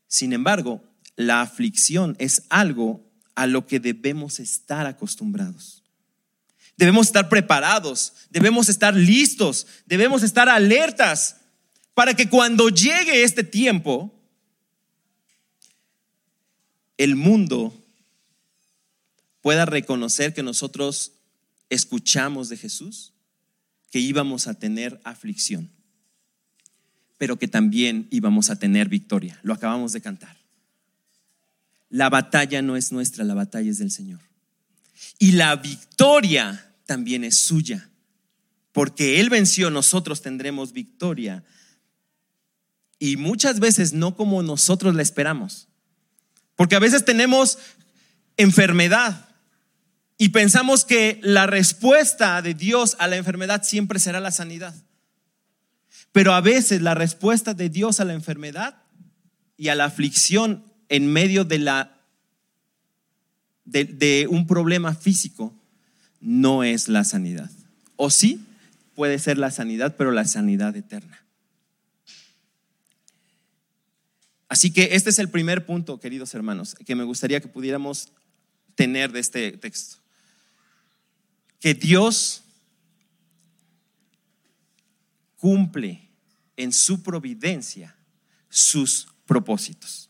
Sin 0.08 0.34
embargo, 0.34 0.84
la 1.16 1.42
aflicción 1.42 2.16
es 2.20 2.44
algo 2.50 3.04
a 3.36 3.48
lo 3.48 3.66
que 3.66 3.80
debemos 3.80 4.40
estar 4.40 4.86
acostumbrados. 4.86 5.84
Debemos 6.76 7.08
estar 7.08 7.30
preparados, 7.30 8.14
debemos 8.30 8.68
estar 8.68 8.96
listos, 8.96 9.68
debemos 9.86 10.24
estar 10.24 10.50
alertas 10.50 11.38
para 11.94 12.16
que 12.16 12.30
cuando 12.30 12.70
llegue 12.70 13.24
este 13.24 13.44
tiempo, 13.44 14.12
el 16.98 17.16
mundo 17.16 17.83
pueda 19.44 19.66
reconocer 19.66 20.34
que 20.34 20.42
nosotros 20.42 21.12
escuchamos 21.70 22.48
de 22.48 22.56
Jesús, 22.56 23.12
que 23.92 24.00
íbamos 24.00 24.48
a 24.48 24.54
tener 24.54 25.00
aflicción, 25.04 25.70
pero 27.18 27.38
que 27.38 27.50
también 27.50 28.08
íbamos 28.10 28.50
a 28.50 28.56
tener 28.56 28.88
victoria. 28.88 29.38
Lo 29.44 29.54
acabamos 29.54 29.92
de 29.92 30.00
cantar. 30.00 30.38
La 31.90 32.10
batalla 32.10 32.62
no 32.62 32.78
es 32.78 32.94
nuestra, 32.94 33.26
la 33.26 33.34
batalla 33.34 33.70
es 33.70 33.80
del 33.80 33.92
Señor. 33.92 34.22
Y 35.20 35.34
la 35.34 35.58
victoria 35.58 36.74
también 36.86 37.26
es 37.26 37.38
suya. 37.38 37.90
Porque 38.72 39.20
Él 39.20 39.30
venció, 39.30 39.70
nosotros 39.70 40.22
tendremos 40.22 40.72
victoria. 40.72 41.44
Y 42.98 43.18
muchas 43.18 43.60
veces 43.60 43.92
no 43.92 44.16
como 44.16 44.42
nosotros 44.42 44.96
la 44.96 45.02
esperamos. 45.02 45.68
Porque 46.56 46.76
a 46.76 46.80
veces 46.80 47.04
tenemos 47.04 47.58
enfermedad 48.38 49.33
y 50.18 50.30
pensamos 50.30 50.86
que 50.86 51.20
la 51.22 51.48
respuesta 51.48 52.42
de 52.42 52.54
Dios 52.54 52.96
a 53.00 53.08
la 53.08 53.18
enfermedad 53.18 53.64
siempre 53.64 54.00
será 54.00 54.20
la 54.20 54.32
sanidad. 54.32 54.76
Pero 56.12 56.34
a 56.34 56.42
veces 56.42 56.82
la 56.82 56.94
respuesta 56.94 57.54
de 57.54 57.70
Dios 57.70 58.00
a 58.00 58.06
la 58.06 58.14
enfermedad 58.14 58.78
y 59.58 59.70
a 59.70 59.76
la 59.76 59.86
aflicción 59.86 60.64
en 60.90 61.12
medio 61.12 61.44
de, 61.44 61.58
la, 61.58 62.00
de, 63.66 64.28
un 64.30 64.46
problema 64.46 64.94
físico 64.94 65.54
no 66.22 66.64
es 66.64 66.88
la 66.88 67.04
sanidad. 67.04 67.50
O 67.96 68.12
sí, 68.12 68.46
puede 68.94 69.18
ser 69.18 69.40
la 69.40 69.50
sanidad, 69.50 69.96
pero 69.98 70.12
la 70.12 70.26
sanidad 70.26 70.76
eterna. 70.76 71.26
Así 74.48 74.72
que 74.72 74.90
este 74.92 75.10
es 75.10 75.18
el 75.18 75.30
primer 75.30 75.66
punto, 75.66 76.00
queridos 76.00 76.36
hermanos, 76.36 76.76
que 76.76 76.96
me 76.96 77.04
gustaría 77.04 77.42
que 77.42 77.48
pudiéramos 77.48 78.12
tener 78.76 79.12
de 79.12 79.20
este 79.20 79.54
texto. 79.54 80.03
Que 81.64 81.74
Dios 81.74 82.44
cumple 85.38 86.10
en 86.58 86.74
su 86.74 87.02
providencia 87.02 87.96
sus 88.50 89.08
propósitos. 89.26 90.10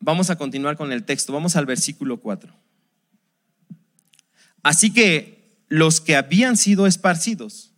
Vamos 0.00 0.28
a 0.28 0.36
continuar 0.36 0.76
con 0.76 0.92
el 0.92 1.06
texto. 1.06 1.32
Vamos 1.32 1.56
al 1.56 1.64
versículo 1.64 2.20
4. 2.20 2.54
Así 4.62 4.92
que 4.92 5.64
los 5.68 6.02
que 6.02 6.14
habían 6.14 6.58
sido 6.58 6.86
esparcidos, 6.86 7.72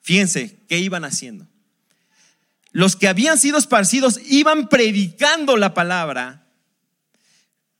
fíjense, 0.00 0.64
¿qué 0.66 0.78
iban 0.78 1.04
haciendo? 1.04 1.46
Los 2.72 2.96
que 2.96 3.06
habían 3.06 3.36
sido 3.36 3.58
esparcidos 3.58 4.18
iban 4.30 4.70
predicando 4.70 5.58
la 5.58 5.74
palabra. 5.74 6.48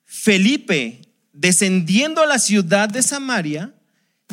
Felipe, 0.04 1.13
descendiendo 1.34 2.22
a 2.22 2.26
la 2.26 2.38
ciudad 2.38 2.88
de 2.88 3.02
Samaria, 3.02 3.74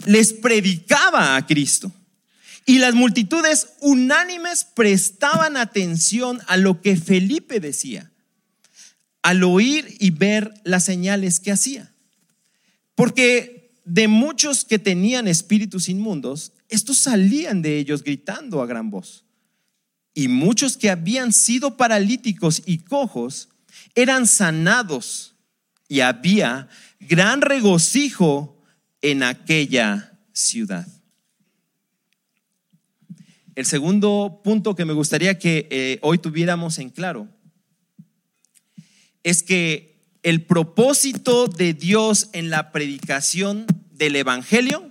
les 0.05 0.31
predicaba 0.31 1.35
a 1.35 1.45
Cristo. 1.45 1.91
Y 2.65 2.77
las 2.77 2.93
multitudes 2.93 3.69
unánimes 3.81 4.63
prestaban 4.63 5.57
atención 5.57 6.39
a 6.47 6.57
lo 6.57 6.81
que 6.81 6.95
Felipe 6.95 7.59
decía, 7.59 8.11
al 9.23 9.43
oír 9.43 9.97
y 9.99 10.11
ver 10.11 10.53
las 10.63 10.85
señales 10.85 11.39
que 11.39 11.51
hacía. 11.51 11.91
Porque 12.95 13.71
de 13.83 14.07
muchos 14.07 14.63
que 14.63 14.79
tenían 14.79 15.27
espíritus 15.27 15.89
inmundos, 15.89 16.53
estos 16.69 16.99
salían 16.99 17.61
de 17.61 17.77
ellos 17.77 18.03
gritando 18.03 18.61
a 18.61 18.67
gran 18.67 18.89
voz. 18.91 19.25
Y 20.13 20.27
muchos 20.27 20.77
que 20.77 20.89
habían 20.89 21.33
sido 21.33 21.77
paralíticos 21.77 22.61
y 22.65 22.79
cojos 22.79 23.49
eran 23.95 24.27
sanados. 24.27 25.30
Y 25.91 25.99
había 25.99 26.69
gran 27.01 27.41
regocijo 27.41 28.57
en 29.01 29.23
aquella 29.23 30.17
ciudad. 30.31 30.87
El 33.55 33.65
segundo 33.65 34.39
punto 34.41 34.73
que 34.73 34.85
me 34.85 34.93
gustaría 34.93 35.37
que 35.37 35.67
eh, 35.69 35.99
hoy 36.01 36.17
tuviéramos 36.17 36.79
en 36.79 36.91
claro 36.91 37.27
es 39.23 39.43
que 39.43 39.99
el 40.23 40.45
propósito 40.45 41.47
de 41.47 41.73
Dios 41.73 42.29
en 42.31 42.49
la 42.49 42.71
predicación 42.71 43.65
del 43.91 44.15
Evangelio 44.15 44.89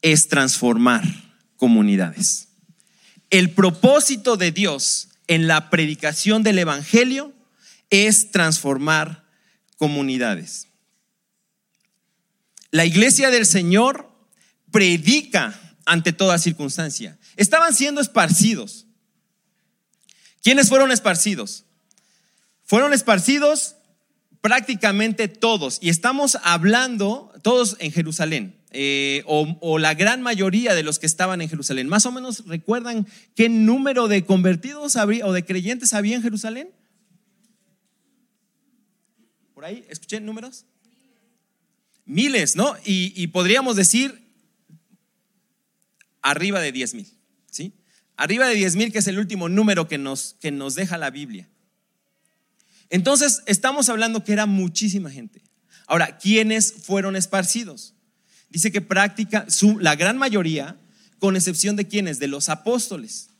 es 0.00 0.26
transformar 0.26 1.04
comunidades. 1.56 2.48
El 3.30 3.50
propósito 3.50 4.36
de 4.36 4.50
Dios 4.50 5.10
en 5.28 5.46
la 5.46 5.70
predicación 5.70 6.42
del 6.42 6.58
Evangelio 6.58 7.32
es 7.90 8.32
transformar 8.32 9.21
comunidades. 9.82 10.68
La 12.70 12.84
iglesia 12.84 13.32
del 13.32 13.46
Señor 13.46 14.08
predica 14.70 15.60
ante 15.86 16.12
toda 16.12 16.38
circunstancia. 16.38 17.18
Estaban 17.36 17.74
siendo 17.74 18.00
esparcidos. 18.00 18.86
¿Quiénes 20.40 20.68
fueron 20.68 20.92
esparcidos? 20.92 21.64
Fueron 22.62 22.92
esparcidos 22.92 23.74
prácticamente 24.40 25.26
todos. 25.26 25.78
Y 25.80 25.88
estamos 25.88 26.38
hablando 26.44 27.32
todos 27.42 27.74
en 27.80 27.90
Jerusalén. 27.90 28.56
Eh, 28.70 29.24
o, 29.26 29.80
la 29.80 29.94
gran 29.94 30.22
mayoría 30.22 30.76
de 30.76 30.84
los 30.84 31.00
que 31.00 31.06
estaban 31.06 31.40
en 31.40 31.48
Jerusalén. 31.48 31.88
Más 31.88 32.06
o 32.06 32.12
menos 32.12 32.46
recuerdan 32.46 33.08
qué 33.34 33.48
número 33.48 34.06
de 34.06 34.24
convertidos 34.24 34.94
habría 34.94 35.26
o 35.26 35.32
de 35.32 35.44
creyentes 35.44 35.92
había 35.92 36.14
en 36.14 36.22
Jerusalén. 36.22 36.70
Ahí, 39.64 39.84
escuché 39.88 40.20
números. 40.20 40.64
Miles, 42.04 42.56
¿no? 42.56 42.74
Y, 42.84 43.26
podríamos 43.28 43.76
decir 43.76 44.20
arriba 46.20 46.60
de 46.60 46.72
10 46.72 46.94
mil, 46.94 47.08
¿sí? 47.50 47.72
Arriba 48.16 48.48
de 48.48 48.54
10 48.54 48.76
mil, 48.76 48.92
que 48.92 48.98
es 48.98 49.06
el 49.06 49.18
último 49.18 49.48
número 49.48 49.86
que 49.86 49.98
nos, 49.98 50.34
que 50.40 50.50
nos 50.50 50.74
deja 50.74 50.98
la 50.98 51.10
Biblia. 51.10 51.48
Entonces, 52.90 53.42
estamos 53.46 53.88
hablando 53.88 54.24
que 54.24 54.32
era 54.32 54.46
muchísima 54.46 55.10
gente. 55.10 55.42
Ahora, 55.86 56.18
¿quiénes 56.18 56.72
fueron 56.72 57.16
esparcidos? 57.16 57.94
Dice 58.50 58.72
que 58.72 58.80
práctica, 58.80 59.48
su, 59.48 59.78
la 59.78 59.94
gran 59.94 60.18
mayoría, 60.18 60.76
con 61.18 61.36
excepción 61.36 61.76
de 61.76 61.86
quienes, 61.86 62.18
de 62.18 62.26
los 62.26 62.48
apóstoles. 62.48 63.31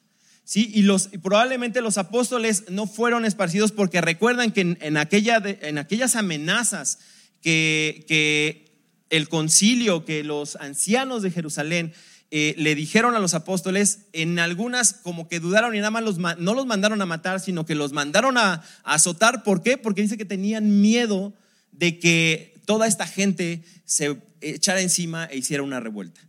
¿Sí? 0.44 0.70
Y, 0.74 0.82
los, 0.82 1.08
probablemente 1.22 1.80
los 1.80 1.98
apóstoles 1.98 2.64
no 2.68 2.86
fueron 2.86 3.24
esparcidos 3.24 3.72
porque 3.72 4.00
recuerdan 4.00 4.50
que 4.50 4.76
en, 4.80 4.96
aquella, 4.96 5.40
en 5.44 5.78
aquellas 5.78 6.16
amenazas 6.16 6.98
que, 7.40 8.04
que, 8.08 8.72
el 9.08 9.28
concilio, 9.28 10.06
que 10.06 10.24
los 10.24 10.56
ancianos 10.56 11.22
de 11.22 11.30
Jerusalén 11.30 11.92
eh, 12.34 12.54
le 12.56 12.74
dijeron 12.74 13.14
a 13.14 13.18
los 13.18 13.34
apóstoles, 13.34 14.06
en 14.14 14.38
algunas 14.38 14.94
como 14.94 15.28
que 15.28 15.38
dudaron 15.38 15.74
y 15.74 15.78
nada 15.80 15.90
más 15.90 16.02
no 16.38 16.54
los 16.54 16.64
mandaron 16.64 17.02
a 17.02 17.06
matar, 17.06 17.40
sino 17.40 17.66
que 17.66 17.74
los 17.74 17.92
mandaron 17.92 18.38
a, 18.38 18.64
azotar. 18.84 19.42
¿Por 19.42 19.62
qué? 19.62 19.76
Porque 19.76 20.00
dice 20.00 20.16
que 20.16 20.24
tenían 20.24 20.80
miedo 20.80 21.34
de 21.72 21.98
que 21.98 22.58
toda 22.64 22.86
esta 22.86 23.06
gente 23.06 23.62
se 23.84 24.16
echara 24.40 24.80
encima 24.80 25.26
e 25.26 25.36
hiciera 25.36 25.62
una 25.62 25.78
revuelta. 25.78 26.22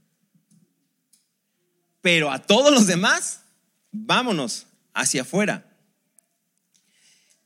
Pero 2.02 2.32
a 2.32 2.40
todos 2.40 2.74
los 2.74 2.86
demás, 2.86 3.43
vámonos 3.94 4.68
hacia 4.94 5.22
afuera. 5.22 5.66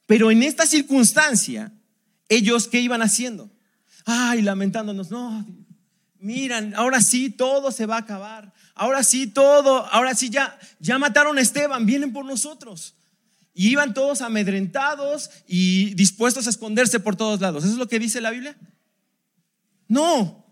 Pero 0.08 0.32
en 0.32 0.42
esta 0.42 0.66
circunstancia, 0.66 1.72
ellos 2.30 2.68
qué 2.68 2.80
iban 2.80 3.04
haciendo? 3.04 3.52
Ay, 4.06 4.42
lamentándonos, 4.42 5.12
no, 5.12 5.46
miran, 6.20 6.74
ahora 6.76 7.02
sí 7.02 7.30
todo 7.30 7.72
se 7.72 7.86
va 7.86 7.98
a 7.98 8.00
acabar. 8.00 8.54
Ahora 8.74 9.04
sí 9.04 9.28
todo, 9.28 9.86
ahora 9.88 10.16
sí 10.16 10.30
ya, 10.30 10.58
ya 10.80 10.98
mataron 10.98 11.38
a 11.38 11.42
Esteban, 11.42 11.86
vienen 11.86 12.14
por 12.14 12.26
nosotros. 12.26 12.96
Y 13.54 13.70
iban 13.70 13.94
todos 13.94 14.22
amedrentados 14.22 15.30
y 15.48 15.94
dispuestos 15.96 16.48
a 16.48 16.52
esconderse 16.52 17.00
por 17.00 17.16
todos 17.16 17.42
lados. 17.42 17.64
¿Eso 17.64 17.74
es 17.74 17.80
lo 17.80 17.88
que 17.88 18.00
dice 18.00 18.22
la 18.22 18.32
Biblia? 18.32 18.56
No, 19.88 20.46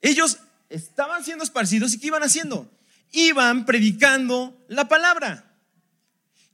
ellos 0.00 0.38
estaban 0.68 1.24
siendo 1.24 1.44
esparcidos 1.44 1.94
y 1.94 2.00
¿qué 2.00 2.08
iban 2.08 2.22
haciendo? 2.22 2.70
Iban 3.12 3.66
predicando 3.66 4.64
la 4.68 4.88
palabra. 4.88 5.56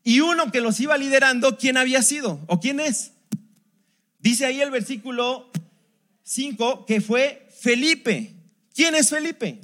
Y 0.02 0.20
uno 0.20 0.52
que 0.52 0.60
los 0.60 0.78
iba 0.80 0.98
liderando, 0.98 1.56
¿quién 1.56 1.76
había 1.76 2.02
sido? 2.02 2.44
¿O 2.46 2.60
quién 2.60 2.80
es? 2.80 3.12
Dice 4.18 4.46
ahí 4.46 4.60
el 4.60 4.70
versículo 4.70 5.50
5 6.22 6.86
que 6.86 7.00
fue 7.00 7.48
Felipe. 7.60 8.34
¿Quién 8.74 8.94
es 8.94 9.10
Felipe? 9.10 9.60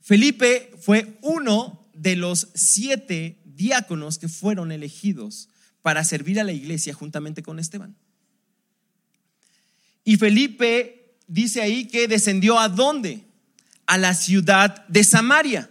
Felipe 0.00 0.72
fue 0.80 1.18
uno 1.22 1.88
de 1.92 2.14
los 2.14 2.48
siete 2.54 3.40
diáconos 3.44 4.18
que 4.18 4.28
fueron 4.28 4.70
elegidos 4.70 5.48
para 5.82 6.04
servir 6.04 6.38
a 6.38 6.44
la 6.44 6.52
iglesia 6.52 6.94
juntamente 6.94 7.42
con 7.42 7.58
Esteban. 7.58 7.96
Y 10.04 10.16
Felipe 10.16 11.16
dice 11.26 11.62
ahí 11.62 11.86
que 11.86 12.06
descendió 12.06 12.58
a 12.60 12.68
dónde? 12.68 13.25
A 13.86 13.98
la 13.98 14.14
ciudad 14.14 14.86
de 14.88 15.04
Samaria. 15.04 15.70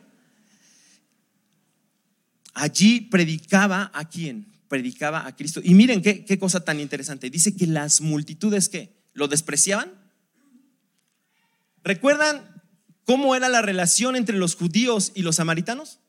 Allí 2.54 3.02
predicaba 3.02 3.92
a 3.94 4.08
quién? 4.08 4.48
Predicaba 4.68 5.28
a 5.28 5.36
Cristo. 5.36 5.62
Y 5.64 5.74
miren 5.74 6.02
qué, 6.02 6.26
qué 6.26 6.40
cosa 6.40 6.62
tan 6.62 6.80
interesante. 6.80 7.30
Dice 7.30 7.56
que 7.56 7.68
las 7.68 8.02
multitudes 8.02 8.70
que 8.70 8.96
lo 9.14 9.28
despreciaban 9.28 10.06
¿Recuerdan 11.86 12.64
cómo 13.06 13.36
era 13.36 13.48
la 13.48 13.62
relación 13.62 14.16
entre 14.16 14.38
los 14.38 14.56
judíos 14.56 15.12
y 15.14 15.22
los 15.22 15.36
samaritanos? 15.36 16.00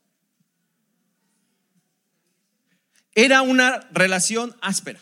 Era 3.13 3.43
una 3.43 3.87
relación 3.91 4.55
áspera. 4.61 4.99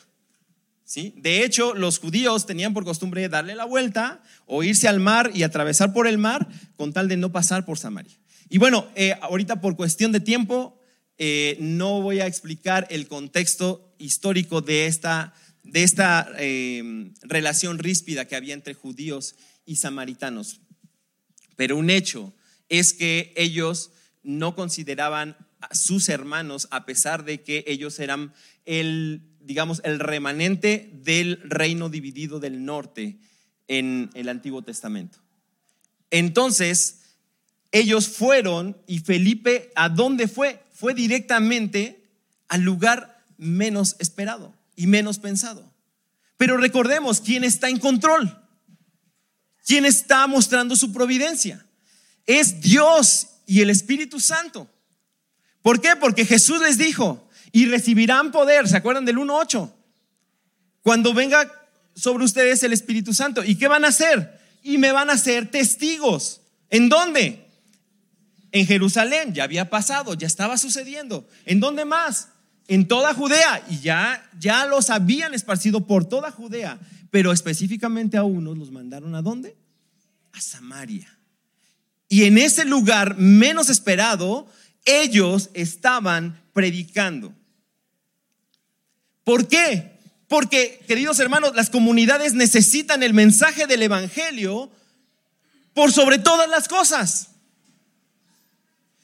¿Sí? 0.85 1.13
De 1.17 1.43
hecho, 1.43 1.73
los 1.73 1.99
judíos 1.99 2.45
tenían 2.45 2.73
por 2.73 2.85
costumbre 2.85 3.27
darle 3.27 3.55
la 3.55 3.65
vuelta 3.65 4.23
o 4.45 4.63
irse 4.63 4.87
al 4.87 4.99
mar 4.99 5.31
y 5.33 5.43
atravesar 5.43 5.91
por 5.91 6.07
el 6.07 6.17
mar 6.17 6.47
con 6.77 6.93
tal 6.93 7.09
de 7.09 7.17
no 7.17 7.31
pasar 7.31 7.65
por 7.65 7.77
Samaria. 7.77 8.17
Y 8.47 8.59
bueno, 8.59 8.87
eh, 8.95 9.15
ahorita 9.21 9.59
por 9.59 9.75
cuestión 9.75 10.11
de 10.11 10.19
tiempo, 10.19 10.79
eh, 11.17 11.57
no 11.59 12.01
voy 12.01 12.19
a 12.19 12.27
explicar 12.27 12.87
el 12.89 13.07
contexto 13.07 13.95
histórico 13.97 14.61
de 14.61 14.85
esta, 14.85 15.33
de 15.63 15.83
esta 15.83 16.31
eh, 16.37 17.11
relación 17.23 17.79
ríspida 17.79 18.25
que 18.25 18.35
había 18.35 18.53
entre 18.53 18.73
judíos 18.73 19.35
y 19.65 19.77
samaritanos. 19.77 20.61
Pero 21.55 21.77
un 21.77 21.89
hecho 21.89 22.33
es 22.69 22.93
que 22.93 23.33
ellos 23.35 23.91
no 24.23 24.55
consideraban 24.55 25.37
a 25.61 25.73
sus 25.73 26.09
hermanos 26.09 26.67
a 26.71 26.85
pesar 26.85 27.25
de 27.25 27.41
que 27.41 27.63
ellos 27.67 27.99
eran 27.99 28.33
el, 28.65 29.34
digamos, 29.45 29.81
el 29.83 29.99
remanente 29.99 30.89
del 31.03 31.39
reino 31.43 31.89
dividido 31.89 32.39
del 32.39 32.65
norte 32.65 33.17
en 33.67 34.09
el 34.13 34.29
Antiguo 34.29 34.63
Testamento. 34.63 35.19
Entonces, 36.11 37.01
ellos 37.71 38.07
fueron 38.07 38.77
y 38.87 38.99
Felipe, 38.99 39.71
¿a 39.75 39.89
dónde 39.89 40.27
fue? 40.27 40.63
Fue 40.73 40.93
directamente 40.93 42.03
al 42.47 42.61
lugar 42.61 43.23
menos 43.37 43.95
esperado 43.99 44.53
y 44.75 44.87
menos 44.87 45.19
pensado. 45.19 45.63
Pero 46.37 46.57
recordemos 46.57 47.21
quién 47.21 47.43
está 47.43 47.69
en 47.69 47.79
control. 47.79 48.41
¿Quién 49.65 49.85
está 49.85 50.27
mostrando 50.27 50.75
su 50.75 50.91
providencia? 50.91 51.65
Es 52.25 52.61
Dios 52.61 53.27
y 53.47 53.61
el 53.61 53.69
Espíritu 53.69 54.19
Santo. 54.19 54.69
¿Por 55.61 55.81
qué? 55.81 55.95
Porque 55.95 56.25
Jesús 56.25 56.61
les 56.61 56.77
dijo, 56.77 57.24
y 57.55 57.65
recibirán 57.65 58.31
poder, 58.31 58.67
¿se 58.67 58.77
acuerdan 58.77 59.05
del 59.05 59.17
1.8? 59.17 59.71
Cuando 60.81 61.13
venga 61.13 61.51
sobre 61.95 62.25
ustedes 62.25 62.61
el 62.63 62.73
Espíritu 62.73 63.13
Santo. 63.13 63.43
¿Y 63.43 63.55
qué 63.55 63.67
van 63.67 63.85
a 63.85 63.87
hacer? 63.87 64.35
y 64.65 64.79
me 64.79 64.91
van 64.91 65.11
a 65.11 65.17
ser 65.17 65.51
testigos. 65.51 66.41
¿En 66.71 66.89
dónde? 66.89 67.45
En 68.51 68.65
Jerusalén, 68.65 69.31
ya 69.35 69.43
había 69.43 69.69
pasado, 69.69 70.15
ya 70.15 70.25
estaba 70.25 70.57
sucediendo. 70.57 71.29
¿En 71.45 71.59
dónde 71.59 71.85
más? 71.85 72.29
En 72.67 72.87
toda 72.87 73.13
Judea. 73.13 73.63
Y 73.69 73.79
ya, 73.81 74.27
ya 74.39 74.65
los 74.65 74.89
habían 74.89 75.35
esparcido 75.35 75.85
por 75.85 76.09
toda 76.09 76.31
Judea. 76.31 76.79
Pero 77.11 77.31
específicamente 77.31 78.17
a 78.17 78.23
unos 78.23 78.57
los 78.57 78.71
mandaron 78.71 79.13
a 79.13 79.21
dónde? 79.21 79.55
A 80.33 80.41
Samaria. 80.41 81.15
Y 82.09 82.23
en 82.23 82.39
ese 82.39 82.65
lugar 82.65 83.17
menos 83.19 83.69
esperado, 83.69 84.47
ellos 84.83 85.51
estaban 85.53 86.41
predicando. 86.53 87.35
¿Por 89.25 89.49
qué? 89.49 89.91
Porque, 90.29 90.81
queridos 90.87 91.19
hermanos, 91.19 91.55
las 91.55 91.69
comunidades 91.69 92.33
necesitan 92.33 93.03
el 93.03 93.13
mensaje 93.13 93.67
del 93.67 93.81
Evangelio 93.81 94.71
por 95.73 95.91
sobre 95.91 96.19
todas 96.19 96.47
las 96.47 96.69
cosas. 96.69 97.29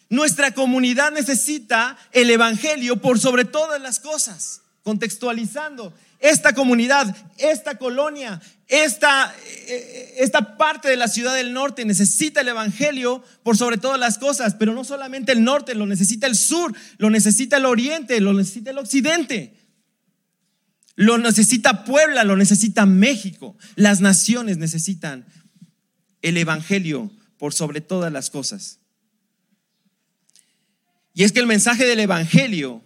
Nuestra 0.10 0.54
comunidad 0.54 1.12
necesita 1.12 1.98
el 2.12 2.30
Evangelio 2.30 2.98
por 2.98 3.20
sobre 3.20 3.46
todas 3.46 3.82
las 3.82 4.00
cosas, 4.00 4.62
contextualizando. 4.84 5.94
Esta 6.20 6.54
comunidad, 6.54 7.16
esta 7.38 7.80
colonia, 7.80 8.40
esta, 8.68 9.34
eh, 9.68 10.16
esta 10.20 10.56
parte 10.56 10.88
de 10.88 10.98
la 10.98 11.08
ciudad 11.08 11.34
del 11.34 11.52
norte 11.52 11.84
necesita 11.84 12.42
el 12.42 12.50
Evangelio 12.50 13.24
por 13.42 13.58
sobre 13.58 13.78
todas 13.78 14.00
las 14.00 14.20
cosas, 14.20 14.54
pero 14.54 14.74
no 14.74 14.84
solamente 14.84 15.32
el 15.32 15.44
norte, 15.44 15.74
lo 15.74 15.88
necesita 15.88 16.28
el 16.28 16.36
sur, 16.36 16.76
lo 16.98 17.10
necesita 17.10 17.58
el 17.58 17.66
oriente, 17.66 18.22
lo 18.22 18.34
necesita 18.34 18.70
el 18.70 18.78
occidente. 18.78 19.61
Lo 21.02 21.18
necesita 21.18 21.84
Puebla, 21.84 22.24
lo 22.24 22.38
necesita 22.38 22.86
México. 22.86 23.58
Las 23.74 24.02
naciones 24.02 24.60
necesitan 24.60 25.26
el 26.22 26.38
Evangelio 26.38 27.10
por 27.40 27.56
sobre 27.56 27.82
todas 27.82 28.14
las 28.14 28.30
cosas. 28.30 28.78
Y 31.16 31.24
es 31.24 31.32
que 31.32 31.40
el 31.40 31.48
mensaje 31.48 31.86
del 31.86 32.02
Evangelio 32.02 32.84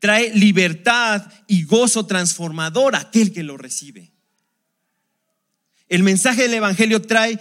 trae 0.00 0.34
libertad 0.34 1.26
y 1.46 1.64
gozo 1.64 2.04
transformador 2.04 2.94
a 2.94 3.00
aquel 3.00 3.32
que 3.32 3.42
lo 3.42 3.56
recibe. 3.56 4.12
El 5.88 6.02
mensaje 6.02 6.42
del 6.42 6.52
Evangelio 6.52 7.00
trae 7.00 7.40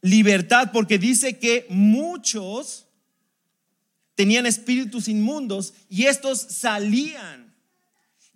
libertad 0.00 0.70
porque 0.72 0.98
dice 0.98 1.38
que 1.38 1.66
muchos 1.68 2.86
tenían 4.14 4.46
espíritus 4.46 5.08
inmundos 5.08 5.74
y 5.90 6.06
estos 6.06 6.40
salían. 6.40 7.49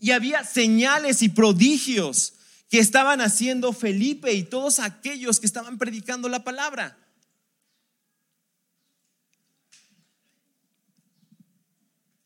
Y 0.04 0.10
había 0.10 0.44
señales 0.44 1.22
y 1.22 1.30
prodigios 1.30 2.34
que 2.68 2.78
estaban 2.78 3.22
haciendo 3.22 3.72
Felipe 3.72 4.34
y 4.34 4.42
todos 4.42 4.78
aquellos 4.78 5.40
que 5.40 5.46
estaban 5.46 5.78
predicando 5.78 6.28
la 6.28 6.44
palabra. 6.44 6.98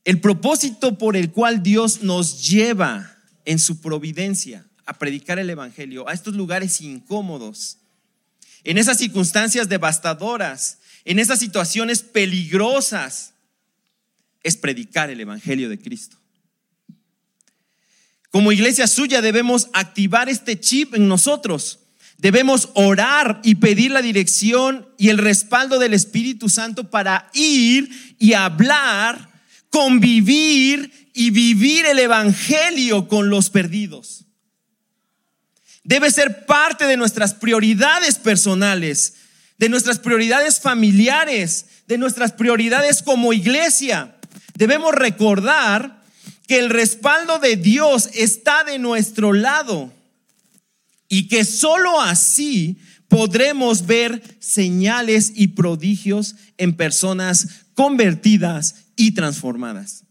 El 0.02 0.20
propósito 0.20 0.98
por 0.98 1.16
el 1.16 1.30
cual 1.30 1.62
Dios 1.62 2.02
nos 2.02 2.48
lleva 2.48 3.16
en 3.44 3.60
su 3.60 3.80
providencia 3.80 4.66
a 4.84 4.98
predicar 4.98 5.38
el 5.38 5.48
Evangelio 5.48 6.08
a 6.08 6.14
estos 6.14 6.34
lugares 6.34 6.80
incómodos, 6.80 7.78
en 8.64 8.76
esas 8.76 8.98
circunstancias 8.98 9.68
devastadoras, 9.68 10.78
en 11.04 11.20
esas 11.20 11.38
situaciones 11.38 12.02
peligrosas, 12.02 13.34
es 14.42 14.56
predicar 14.56 15.10
el 15.10 15.20
Evangelio 15.20 15.68
de 15.68 15.78
Cristo. 15.78 16.17
Como 18.30 18.52
iglesia 18.52 18.86
suya 18.86 19.20
debemos 19.20 19.68
activar 19.72 20.28
este 20.28 20.60
chip 20.60 20.94
en 20.94 21.08
nosotros. 21.08 21.80
Debemos 22.18 22.70
orar 22.74 23.40
y 23.44 23.56
pedir 23.56 23.92
la 23.92 24.02
dirección 24.02 24.88
y 24.98 25.08
el 25.08 25.18
respaldo 25.18 25.78
del 25.78 25.94
Espíritu 25.94 26.48
Santo 26.48 26.90
para 26.90 27.30
ir 27.32 28.16
y 28.18 28.32
hablar 28.32 29.28
convivir 29.70 31.10
y 31.14 31.30
vivir 31.30 31.86
el 31.86 31.98
Evangelio 31.98 33.08
con 33.08 33.30
los 33.30 33.50
perdidos. 33.50 34.24
Debe 35.84 36.10
ser 36.10 36.46
parte 36.46 36.86
de 36.86 36.96
nuestras 36.96 37.34
prioridades 37.34 38.16
personales, 38.16 39.14
de 39.58 39.68
nuestras 39.68 39.98
prioridades 39.98 40.60
familiares, 40.60 41.66
de 41.86 41.98
nuestras 41.98 42.32
prioridades 42.32 43.02
como 43.02 43.32
iglesia. 43.32 44.16
Debemos 44.54 44.94
recordar 44.94 45.97
que 46.48 46.58
el 46.58 46.70
respaldo 46.70 47.38
de 47.38 47.56
Dios 47.56 48.08
está 48.14 48.64
de 48.64 48.78
nuestro 48.78 49.34
lado 49.34 49.92
y 51.06 51.28
que 51.28 51.44
sólo 51.44 52.00
así 52.00 52.78
podremos 53.06 53.86
ver 53.86 54.22
señales 54.40 55.32
y 55.34 55.48
prodigios 55.48 56.36
en 56.56 56.74
personas 56.74 57.48
convertidas 57.74 58.86
y 58.96 59.12
transformadas. 59.12 60.04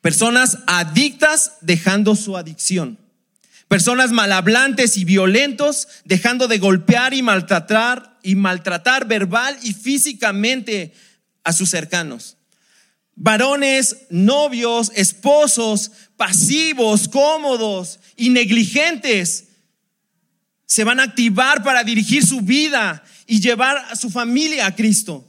Personas 0.00 0.58
adictas 0.68 1.54
dejando 1.60 2.14
su 2.14 2.36
adicción. 2.36 2.98
Personas 3.66 4.12
malhablantes 4.12 4.96
y 4.96 5.04
violentos 5.04 5.88
dejando 6.04 6.46
de 6.46 6.58
golpear 6.58 7.14
y 7.14 7.22
maltratar 7.22 8.16
y 8.22 8.36
maltratar 8.36 9.08
verbal 9.08 9.58
y 9.62 9.72
físicamente 9.72 10.94
a 11.42 11.52
sus 11.52 11.70
cercanos. 11.70 12.36
Varones, 13.16 13.96
novios, 14.10 14.92
esposos, 14.94 15.90
pasivos, 16.16 17.08
cómodos 17.08 17.98
y 18.14 18.30
negligentes 18.30 19.48
se 20.66 20.84
van 20.84 21.00
a 21.00 21.04
activar 21.04 21.62
para 21.62 21.82
dirigir 21.82 22.24
su 22.24 22.40
vida 22.42 23.02
y 23.26 23.40
llevar 23.40 23.78
a 23.90 23.96
su 23.96 24.10
familia 24.10 24.66
a 24.66 24.74
Cristo 24.74 25.26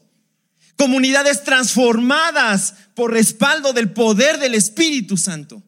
comunidades 0.78 1.43
transformadas 1.43 2.76
por 2.93 3.12
respaldo 3.12 3.73
del 3.73 3.91
poder 3.91 4.38
del 4.39 4.54
Espíritu 4.54 5.17
Santo. 5.17 5.62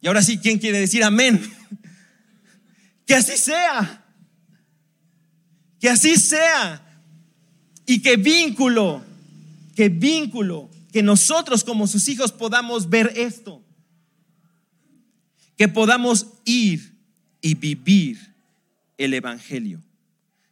Y 0.00 0.06
ahora 0.06 0.22
sí, 0.22 0.38
¿quién 0.38 0.58
quiere 0.58 0.78
decir 0.78 1.02
amén? 1.02 1.42
Que 3.04 3.16
así 3.16 3.36
sea. 3.36 4.04
Que 5.80 5.90
así 5.90 6.14
sea. 6.16 6.80
Y 7.84 8.00
que 8.00 8.16
vínculo, 8.16 9.04
que 9.74 9.88
vínculo, 9.88 10.70
que 10.92 11.02
nosotros 11.02 11.64
como 11.64 11.86
sus 11.86 12.08
hijos 12.08 12.32
podamos 12.32 12.88
ver 12.88 13.12
esto. 13.16 13.62
Que 15.56 15.68
podamos 15.68 16.26
ir 16.44 16.98
y 17.40 17.54
vivir 17.54 18.34
el 18.98 19.14
Evangelio 19.14 19.82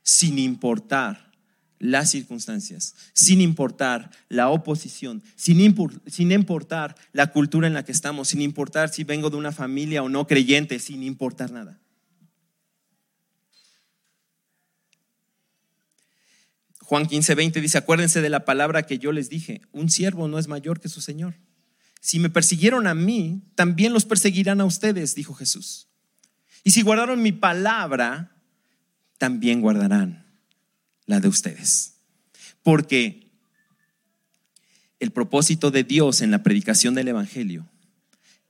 sin 0.03 0.39
importar 0.39 1.31
las 1.79 2.11
circunstancias, 2.11 2.95
sin 3.15 3.41
importar 3.41 4.11
la 4.29 4.51
oposición, 4.51 5.23
sin, 5.35 5.61
importar 5.61 6.95
la 7.13 7.33
cultura 7.33 7.67
en 7.67 7.75
la 7.75 7.85
que 7.85 7.93
estamos, 7.93 8.29
sin 8.29 8.43
importar 8.43 8.91
si 8.91 9.03
vengo 9.03 9.31
de 9.31 9.37
una 9.37 9.51
familia 9.51 10.03
o 10.03 10.09
no 10.09 10.27
creyente, 10.27 10.79
sin 10.79 11.03
importar 11.03 11.51
nada. 11.51 11.81
Juan 16.91 17.07
15, 17.07 17.37
20 17.37 17.61
dice, 17.61 17.79
acuérdense 17.79 18.21
de 18.21 18.29
la 18.29 18.45
palabra 18.45 18.83
que 18.83 18.99
yo 18.99 19.13
les 19.13 19.31
dije, 19.31 19.63
un 19.71 19.91
siervo 19.91 20.27
no 20.27 20.41
es 20.41 20.49
mayor 20.49 20.81
que 20.81 20.89
su 20.89 21.01
Señor. 21.01 21.37
Si 22.01 22.19
me 22.19 22.31
persiguieron 22.31 22.89
a 22.89 22.97
mí, 22.97 23.45
también 23.55 23.93
los 23.93 24.05
perseguirán 24.05 24.61
a 24.61 24.65
ustedes, 24.65 25.15
dijo 25.15 25.33
Jesús. 25.33 25.87
Y 26.65 26.73
si 26.73 26.83
guardaron 26.83 27.23
mi 27.23 27.31
palabra, 27.31 28.37
también 29.19 29.61
guardarán 29.61 30.27
la 31.07 31.21
de 31.21 31.29
ustedes. 31.29 31.95
Porque 32.65 33.31
el 34.99 35.13
propósito 35.13 35.71
de 35.71 35.85
Dios 35.85 36.23
en 36.23 36.33
la 36.33 36.43
predicación 36.43 36.97
del 36.97 37.07
Evangelio 37.07 37.71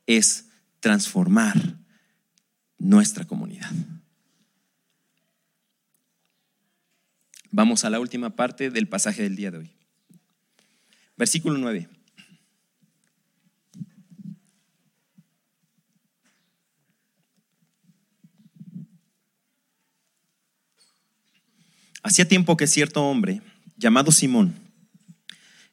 es 0.06 0.46
transformar 0.80 1.76
nuestra 2.78 3.26
comunidad. 3.26 3.70
Vamos 7.52 7.84
a 7.84 7.90
la 7.90 7.98
última 7.98 8.30
parte 8.30 8.70
del 8.70 8.86
pasaje 8.86 9.22
del 9.22 9.34
día 9.34 9.50
de 9.50 9.58
hoy. 9.58 9.70
Versículo 11.16 11.58
9. 11.58 11.88
Hacía 22.02 22.26
tiempo 22.26 22.56
que 22.56 22.66
cierto 22.66 23.02
hombre, 23.04 23.42
llamado 23.76 24.10
Simón, 24.10 24.54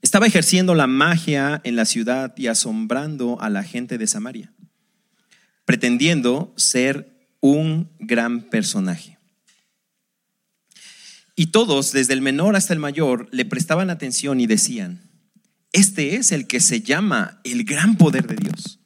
estaba 0.02 0.28
ejerciendo 0.28 0.76
la 0.76 0.88
magia 0.88 1.62
en 1.64 1.76
la 1.76 1.86
ciudad 1.86 2.34
y 2.38 2.48
asombrando 2.48 3.40
a 3.40 3.50
la 3.50 3.64
gente 3.64 3.98
de 3.98 4.08
Samaria, 4.08 4.52
pretendiendo 5.64 6.54
ser 6.58 7.10
un 7.40 7.90
gran 8.00 8.42
personaje. 8.50 9.17
Y 11.40 11.48
todos, 11.48 11.92
desde 11.92 12.14
el 12.14 12.22
menor 12.22 12.56
hasta 12.56 12.74
el 12.74 12.80
mayor, 12.80 13.30
le 13.32 13.46
prestaban 13.46 13.92
atención 13.92 14.42
y 14.42 14.48
decían, 14.48 15.08
este 15.72 16.16
es 16.16 16.32
el 16.32 16.48
que 16.48 16.60
se 16.60 16.82
llama 16.82 17.40
el 17.44 17.64
gran 17.64 17.96
poder 17.96 18.26
de 18.26 18.38
Dios. 18.38 18.80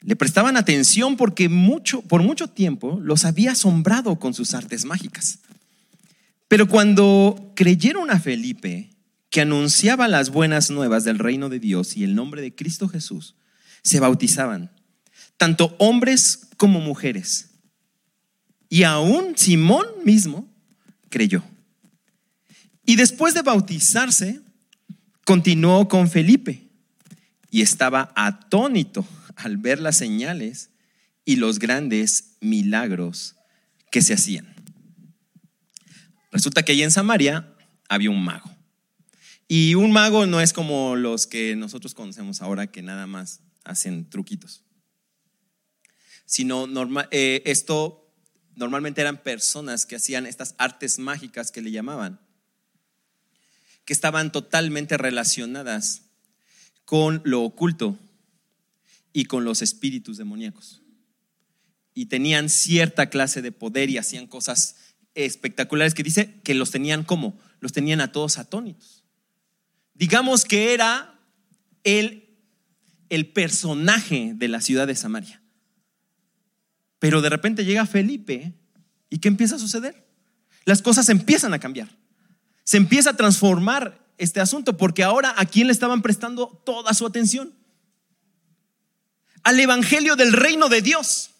Le 0.00 0.16
prestaban 0.16 0.56
atención 0.56 1.16
porque 1.16 1.48
mucho, 1.48 2.02
por 2.02 2.24
mucho 2.24 2.48
tiempo 2.48 2.98
los 3.00 3.24
había 3.24 3.52
asombrado 3.52 4.18
con 4.18 4.34
sus 4.34 4.52
artes 4.52 4.84
mágicas. 4.84 5.38
Pero 6.48 6.66
cuando 6.66 7.52
creyeron 7.54 8.10
a 8.10 8.18
Felipe, 8.18 8.90
que 9.30 9.42
anunciaba 9.42 10.08
las 10.08 10.30
buenas 10.30 10.72
nuevas 10.72 11.04
del 11.04 11.20
reino 11.20 11.48
de 11.48 11.60
Dios 11.60 11.96
y 11.96 12.02
el 12.02 12.16
nombre 12.16 12.42
de 12.42 12.52
Cristo 12.52 12.88
Jesús, 12.88 13.36
se 13.84 14.00
bautizaban, 14.00 14.72
tanto 15.36 15.76
hombres 15.78 16.48
como 16.56 16.80
mujeres. 16.80 17.50
Y 18.68 18.82
aún 18.82 19.38
Simón 19.38 19.86
mismo 20.04 20.51
creyó. 21.12 21.44
Y 22.84 22.96
después 22.96 23.34
de 23.34 23.42
bautizarse, 23.42 24.40
continuó 25.24 25.86
con 25.86 26.10
Felipe 26.10 26.66
y 27.50 27.62
estaba 27.62 28.12
atónito 28.16 29.06
al 29.36 29.58
ver 29.58 29.78
las 29.78 29.96
señales 29.96 30.70
y 31.24 31.36
los 31.36 31.60
grandes 31.60 32.38
milagros 32.40 33.36
que 33.92 34.02
se 34.02 34.14
hacían. 34.14 34.52
Resulta 36.32 36.64
que 36.64 36.72
allí 36.72 36.82
en 36.82 36.90
Samaria 36.90 37.54
había 37.88 38.10
un 38.10 38.24
mago. 38.24 38.50
Y 39.46 39.74
un 39.74 39.92
mago 39.92 40.26
no 40.26 40.40
es 40.40 40.54
como 40.54 40.96
los 40.96 41.26
que 41.26 41.54
nosotros 41.56 41.94
conocemos 41.94 42.40
ahora 42.40 42.68
que 42.68 42.80
nada 42.80 43.06
más 43.06 43.42
hacen 43.64 44.08
truquitos. 44.08 44.64
Sino 46.24 46.66
eh, 47.10 47.42
esto 47.44 48.01
normalmente 48.56 49.00
eran 49.00 49.22
personas 49.22 49.86
que 49.86 49.96
hacían 49.96 50.26
estas 50.26 50.54
artes 50.58 50.98
mágicas 50.98 51.50
que 51.50 51.62
le 51.62 51.70
llamaban, 51.70 52.20
que 53.84 53.92
estaban 53.92 54.32
totalmente 54.32 54.96
relacionadas 54.96 56.02
con 56.84 57.22
lo 57.24 57.42
oculto 57.42 57.98
y 59.12 59.24
con 59.24 59.44
los 59.44 59.62
espíritus 59.62 60.18
demoníacos. 60.18 60.82
Y 61.94 62.06
tenían 62.06 62.48
cierta 62.48 63.10
clase 63.10 63.42
de 63.42 63.52
poder 63.52 63.90
y 63.90 63.98
hacían 63.98 64.26
cosas 64.26 64.76
espectaculares 65.14 65.94
que 65.94 66.02
dice 66.02 66.40
que 66.42 66.54
los 66.54 66.70
tenían 66.70 67.04
como, 67.04 67.38
los 67.60 67.72
tenían 67.72 68.00
a 68.00 68.12
todos 68.12 68.38
atónitos. 68.38 69.04
Digamos 69.94 70.44
que 70.44 70.72
era 70.72 71.20
el, 71.84 72.38
el 73.10 73.26
personaje 73.28 74.32
de 74.34 74.48
la 74.48 74.60
ciudad 74.60 74.86
de 74.86 74.94
Samaria. 74.94 75.41
Pero 77.02 77.20
de 77.20 77.30
repente 77.30 77.64
llega 77.64 77.84
Felipe 77.84 78.52
y 79.10 79.18
¿qué 79.18 79.26
empieza 79.26 79.56
a 79.56 79.58
suceder? 79.58 80.06
Las 80.64 80.82
cosas 80.82 81.08
empiezan 81.08 81.52
a 81.52 81.58
cambiar. 81.58 81.88
Se 82.62 82.76
empieza 82.76 83.10
a 83.10 83.16
transformar 83.16 84.06
este 84.18 84.38
asunto 84.38 84.76
porque 84.76 85.02
ahora 85.02 85.34
a 85.36 85.44
quién 85.44 85.66
le 85.66 85.72
estaban 85.72 86.00
prestando 86.00 86.62
toda 86.64 86.94
su 86.94 87.04
atención? 87.04 87.52
Al 89.42 89.58
Evangelio 89.58 90.14
del 90.14 90.32
reino 90.32 90.68
de 90.68 90.80
Dios 90.80 91.30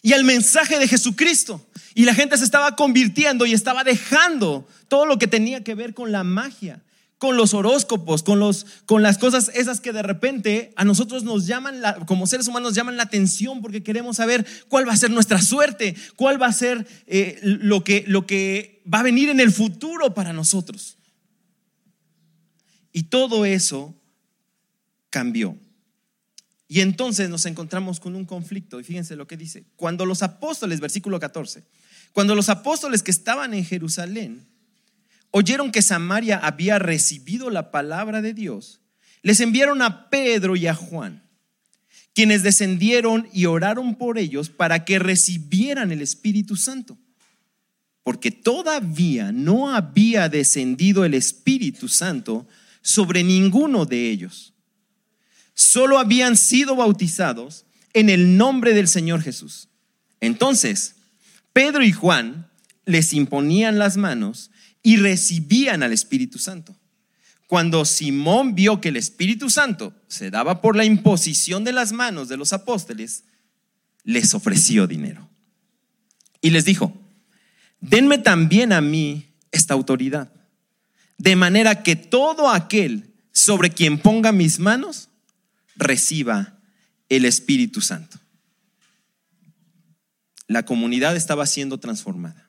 y 0.00 0.14
al 0.14 0.24
mensaje 0.24 0.78
de 0.78 0.88
Jesucristo. 0.88 1.68
Y 1.94 2.06
la 2.06 2.14
gente 2.14 2.38
se 2.38 2.44
estaba 2.44 2.74
convirtiendo 2.74 3.44
y 3.44 3.52
estaba 3.52 3.84
dejando 3.84 4.66
todo 4.88 5.04
lo 5.04 5.18
que 5.18 5.26
tenía 5.26 5.62
que 5.62 5.74
ver 5.74 5.92
con 5.92 6.12
la 6.12 6.24
magia, 6.24 6.82
con 7.18 7.36
los 7.36 7.52
horóscopos, 7.52 8.22
con, 8.22 8.38
los, 8.38 8.64
con 8.86 9.02
las 9.02 9.18
cosas 9.18 9.50
esas 9.54 9.80
que 9.80 9.92
de 9.92 10.02
repente 10.02 10.72
a 10.76 10.84
nosotros 10.84 11.24
nos 11.24 11.46
llaman, 11.46 11.82
como 12.06 12.26
seres 12.26 12.46
humanos, 12.46 12.74
llaman 12.74 12.96
la 12.96 13.02
atención 13.02 13.60
porque 13.60 13.82
queremos 13.82 14.16
saber 14.16 14.46
cuál 14.68 14.88
va 14.88 14.92
a 14.92 14.96
ser 14.96 15.10
nuestra 15.10 15.42
suerte, 15.42 15.96
cuál 16.16 16.40
va 16.40 16.46
a 16.46 16.52
ser 16.52 16.86
eh, 17.06 17.40
lo, 17.42 17.82
que, 17.82 18.04
lo 18.06 18.26
que 18.26 18.82
va 18.92 19.00
a 19.00 19.02
venir 19.02 19.28
en 19.28 19.40
el 19.40 19.52
futuro 19.52 20.14
para 20.14 20.32
nosotros. 20.32 20.96
Y 22.92 23.04
todo 23.04 23.44
eso 23.44 23.94
cambió. 25.10 25.56
Y 26.68 26.80
entonces 26.80 27.30
nos 27.30 27.46
encontramos 27.46 27.98
con 27.98 28.14
un 28.14 28.26
conflicto. 28.26 28.78
Y 28.78 28.84
fíjense 28.84 29.16
lo 29.16 29.26
que 29.26 29.36
dice. 29.36 29.64
Cuando 29.76 30.04
los 30.06 30.22
apóstoles, 30.22 30.80
versículo 30.80 31.18
14, 31.18 31.64
cuando 32.12 32.34
los 32.34 32.48
apóstoles 32.48 33.02
que 33.02 33.10
estaban 33.10 33.54
en 33.54 33.64
Jerusalén 33.64 34.46
oyeron 35.30 35.72
que 35.72 35.82
Samaria 35.82 36.38
había 36.38 36.78
recibido 36.78 37.50
la 37.50 37.70
palabra 37.70 38.22
de 38.22 38.34
Dios, 38.34 38.80
les 39.22 39.40
enviaron 39.40 39.82
a 39.82 40.10
Pedro 40.10 40.56
y 40.56 40.66
a 40.66 40.74
Juan, 40.74 41.22
quienes 42.14 42.42
descendieron 42.42 43.28
y 43.32 43.46
oraron 43.46 43.96
por 43.96 44.18
ellos 44.18 44.48
para 44.48 44.84
que 44.84 44.98
recibieran 44.98 45.92
el 45.92 46.02
Espíritu 46.02 46.56
Santo. 46.56 46.98
Porque 48.02 48.30
todavía 48.30 49.32
no 49.32 49.74
había 49.74 50.28
descendido 50.28 51.04
el 51.04 51.14
Espíritu 51.14 51.88
Santo 51.88 52.46
sobre 52.80 53.22
ninguno 53.22 53.84
de 53.84 54.10
ellos. 54.10 54.54
Solo 55.54 55.98
habían 55.98 56.36
sido 56.36 56.74
bautizados 56.76 57.66
en 57.92 58.08
el 58.08 58.36
nombre 58.36 58.72
del 58.72 58.88
Señor 58.88 59.22
Jesús. 59.22 59.68
Entonces, 60.20 60.96
Pedro 61.52 61.84
y 61.84 61.92
Juan 61.92 62.48
les 62.86 63.12
imponían 63.12 63.78
las 63.78 63.96
manos 63.96 64.50
y 64.82 64.96
recibían 64.96 65.82
al 65.82 65.92
Espíritu 65.92 66.38
Santo. 66.38 66.76
Cuando 67.46 67.84
Simón 67.84 68.54
vio 68.54 68.80
que 68.80 68.90
el 68.90 68.96
Espíritu 68.96 69.48
Santo 69.48 69.94
se 70.06 70.30
daba 70.30 70.60
por 70.60 70.76
la 70.76 70.84
imposición 70.84 71.64
de 71.64 71.72
las 71.72 71.92
manos 71.92 72.28
de 72.28 72.36
los 72.36 72.52
apóstoles, 72.52 73.24
les 74.04 74.34
ofreció 74.34 74.86
dinero. 74.86 75.28
Y 76.40 76.50
les 76.50 76.64
dijo, 76.64 76.92
denme 77.80 78.18
también 78.18 78.72
a 78.72 78.80
mí 78.80 79.26
esta 79.50 79.74
autoridad, 79.74 80.30
de 81.16 81.36
manera 81.36 81.82
que 81.82 81.96
todo 81.96 82.50
aquel 82.50 83.14
sobre 83.32 83.70
quien 83.70 83.98
ponga 83.98 84.30
mis 84.30 84.58
manos 84.58 85.08
reciba 85.76 86.58
el 87.08 87.24
Espíritu 87.24 87.80
Santo. 87.80 88.18
La 90.46 90.64
comunidad 90.64 91.16
estaba 91.16 91.46
siendo 91.46 91.78
transformada. 91.78 92.47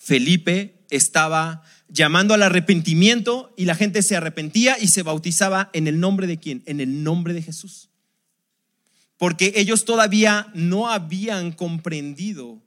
Felipe 0.00 0.86
estaba 0.88 1.62
llamando 1.88 2.32
al 2.32 2.42
arrepentimiento 2.42 3.52
y 3.54 3.66
la 3.66 3.74
gente 3.74 4.02
se 4.02 4.16
arrepentía 4.16 4.78
y 4.80 4.88
se 4.88 5.02
bautizaba 5.02 5.68
en 5.74 5.86
el 5.86 6.00
nombre 6.00 6.26
de 6.26 6.38
quién? 6.38 6.62
En 6.64 6.80
el 6.80 7.04
nombre 7.04 7.34
de 7.34 7.42
Jesús. 7.42 7.90
Porque 9.18 9.52
ellos 9.56 9.84
todavía 9.84 10.50
no 10.54 10.88
habían 10.88 11.52
comprendido 11.52 12.62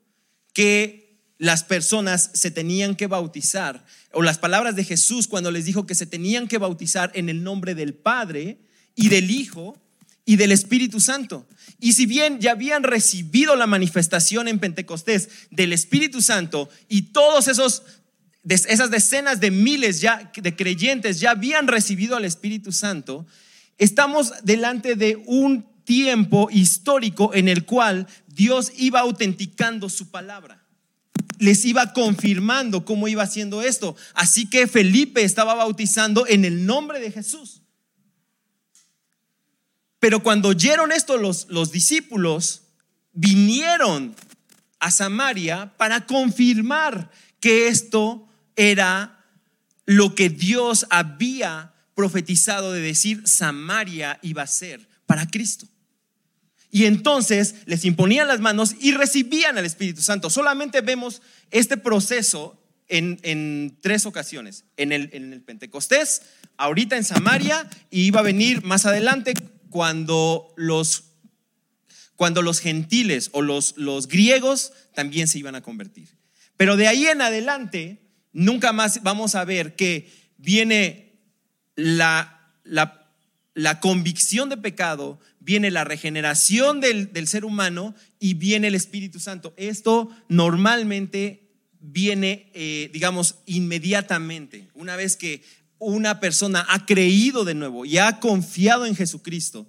que 0.54 1.18
las 1.40 1.64
personas 1.64 2.30
se 2.36 2.52
tenían 2.52 2.96
que 2.96 3.08
bautizar, 3.08 3.84
o 4.12 4.22
las 4.22 4.38
palabras 4.38 4.76
de 4.76 4.84
Jesús 4.84 5.28
cuando 5.28 5.50
les 5.50 5.66
dijo 5.66 5.88
que 5.88 5.96
se 5.96 6.06
tenían 6.06 6.48
que 6.48 6.60
bautizar 6.60 7.12
en 7.16 7.30
el 7.30 7.44
nombre 7.44 7.74
del 7.74 7.96
Padre 7.96 8.60
y 8.96 9.10
del 9.10 9.32
Hijo 9.32 9.83
y 10.26 10.38
del 10.38 10.52
Espíritu 10.52 11.00
Santo. 11.00 11.48
Y 11.80 11.94
si 11.94 12.06
bien 12.06 12.40
ya 12.40 12.52
habían 12.52 12.84
recibido 12.84 13.56
la 13.56 13.68
manifestación 13.68 14.48
en 14.48 14.60
Pentecostés 14.60 15.30
del 15.52 15.74
Espíritu 15.74 16.22
Santo 16.22 16.70
y 16.88 17.14
todos 17.14 17.48
esos 17.48 17.84
esas 18.50 18.92
decenas 18.92 19.40
de 19.40 19.52
miles 19.52 20.02
ya 20.02 20.32
de 20.36 20.56
creyentes 20.56 21.20
ya 21.20 21.32
habían 21.32 21.68
recibido 21.68 22.16
al 22.16 22.26
Espíritu 22.26 22.72
Santo, 22.72 23.26
estamos 23.78 24.34
delante 24.44 24.96
de 24.96 25.22
un 25.26 25.66
tiempo 25.86 26.50
histórico 26.52 27.34
en 27.34 27.48
el 27.48 27.66
cual 27.66 28.08
Dios 28.28 28.72
iba 28.78 29.00
autenticando 29.00 29.90
su 29.90 30.12
palabra. 30.12 30.66
Les 31.40 31.66
iba 31.66 31.94
confirmando 31.94 32.86
cómo 32.86 33.08
iba 33.08 33.24
haciendo 33.24 33.62
esto. 33.62 33.96
Así 34.14 34.50
que 34.50 34.68
Felipe 34.68 35.24
estaba 35.24 35.56
bautizando 35.56 36.26
en 36.28 36.46
el 36.46 36.66
nombre 36.66 37.00
de 37.00 37.12
Jesús. 37.12 37.63
Pero 40.04 40.22
cuando 40.22 40.50
oyeron 40.50 40.92
esto 40.92 41.16
los, 41.16 41.48
los 41.48 41.72
discípulos, 41.72 42.64
vinieron 43.14 44.14
a 44.82 44.92
Samaria 44.92 45.72
para 45.78 46.06
confirmar 46.06 47.10
que 47.40 47.70
esto 47.70 48.28
era 48.58 49.26
lo 49.86 50.14
que 50.14 50.28
Dios 50.28 50.88
había 50.90 51.72
profetizado 51.96 52.74
de 52.74 52.82
decir 52.82 53.26
Samaria 53.26 54.20
iba 54.22 54.42
a 54.42 54.48
ser 54.48 54.90
para 55.06 55.26
Cristo. 55.26 55.70
Y 56.70 56.84
entonces 56.84 57.56
les 57.66 57.86
imponían 57.86 58.28
las 58.28 58.42
manos 58.42 58.76
y 58.82 58.92
recibían 58.92 59.58
al 59.58 59.64
Espíritu 59.64 60.02
Santo. 60.02 60.30
Solamente 60.30 60.82
vemos 60.82 61.22
este 61.50 61.78
proceso 61.78 62.62
en, 62.90 63.22
en 63.24 63.78
tres 63.80 64.06
ocasiones. 64.06 64.66
En 64.76 64.92
el, 64.92 65.12
en 65.14 65.32
el 65.32 65.40
Pentecostés, 65.40 66.24
ahorita 66.58 66.98
en 66.98 67.06
Samaria, 67.06 67.70
y 67.90 68.02
iba 68.02 68.20
a 68.20 68.24
venir 68.24 68.66
más 68.66 68.86
adelante 68.86 69.34
cuando 69.74 70.54
los, 70.56 71.16
cuando 72.16 72.44
los 72.44 72.60
gentiles 72.60 73.32
o 73.34 73.42
los, 73.42 73.74
los 73.76 74.08
griegos 74.08 74.72
también 74.94 75.28
se 75.28 75.40
iban 75.40 75.56
a 75.56 75.64
convertir. 75.64 76.10
Pero 76.58 76.78
de 76.78 76.88
ahí 76.88 77.08
en 77.08 77.24
adelante, 77.24 77.98
nunca 78.34 78.72
más 78.72 79.02
vamos 79.02 79.34
a 79.34 79.46
ver 79.46 79.76
que 79.76 80.12
viene 80.38 81.16
la, 81.76 82.52
la, 82.64 83.10
la 83.56 83.80
convicción 83.80 84.48
de 84.50 84.58
pecado, 84.58 85.20
viene 85.40 85.72
la 85.72 85.86
regeneración 85.86 86.80
del, 86.80 87.12
del, 87.12 87.28
ser 87.28 87.44
humano 87.44 87.96
y 88.20 88.36
viene 88.36 88.68
el 88.68 88.76
Espíritu 88.76 89.20
Santo. 89.20 89.56
Esto 89.58 90.16
normalmente 90.30 91.50
viene, 91.80 92.52
eh, 92.54 92.92
digamos, 92.94 93.40
inmediatamente. 93.48 94.68
Una 94.76 94.96
vez 94.96 95.18
que 95.18 95.42
una 95.84 96.20
persona 96.20 96.66
ha 96.70 96.86
creído 96.86 97.46
de 97.46 97.54
nuevo 97.54 97.86
y 97.86 97.98
ha 97.98 98.20
confiado 98.20 98.86
en 98.86 98.96
Jesucristo, 98.96 99.68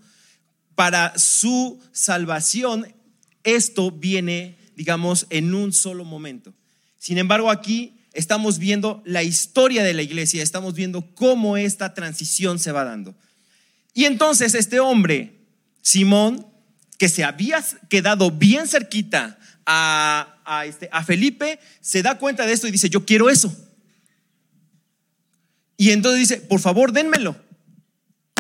para 0.75 1.17
su 1.19 1.81
salvación, 1.93 2.93
esto 3.45 3.91
viene, 3.91 4.57
digamos, 4.77 5.27
en 5.31 5.55
un 5.55 5.73
solo 5.73 6.05
momento. 6.05 6.53
Sin 6.99 7.19
embargo, 7.19 7.51
aquí 7.51 8.01
estamos 8.13 8.59
viendo 8.59 9.03
la 9.05 9.23
historia 9.23 9.83
de 9.83 9.95
la 9.95 10.03
iglesia, 10.03 10.43
estamos 10.43 10.75
viendo 10.75 11.15
cómo 11.15 11.57
esta 11.57 11.95
transición 11.95 12.59
se 12.59 12.73
va 12.73 12.85
dando. 12.85 13.15
Y 13.93 14.05
entonces 14.05 14.55
este 14.55 14.81
hombre, 14.81 15.41
Simón, 15.83 16.47
que 16.99 17.09
se 17.09 17.25
había 17.25 17.63
quedado 17.89 18.31
bien 18.31 18.67
cerquita 18.67 19.39
a, 19.67 20.65
este, 20.67 20.89
a 20.93 21.05
Felipe, 21.05 21.59
se 21.81 22.03
da 22.03 22.19
cuenta 22.19 22.47
de 22.47 22.53
esto 22.53 22.67
y 22.67 22.73
dice, 22.73 22.89
yo 22.89 23.05
quiero 23.05 23.31
eso. 23.31 23.55
Y 25.77 25.91
entonces 25.91 26.21
dice, 26.21 26.37
por 26.43 26.61
favor, 26.61 26.93
dénmelo. 26.93 27.37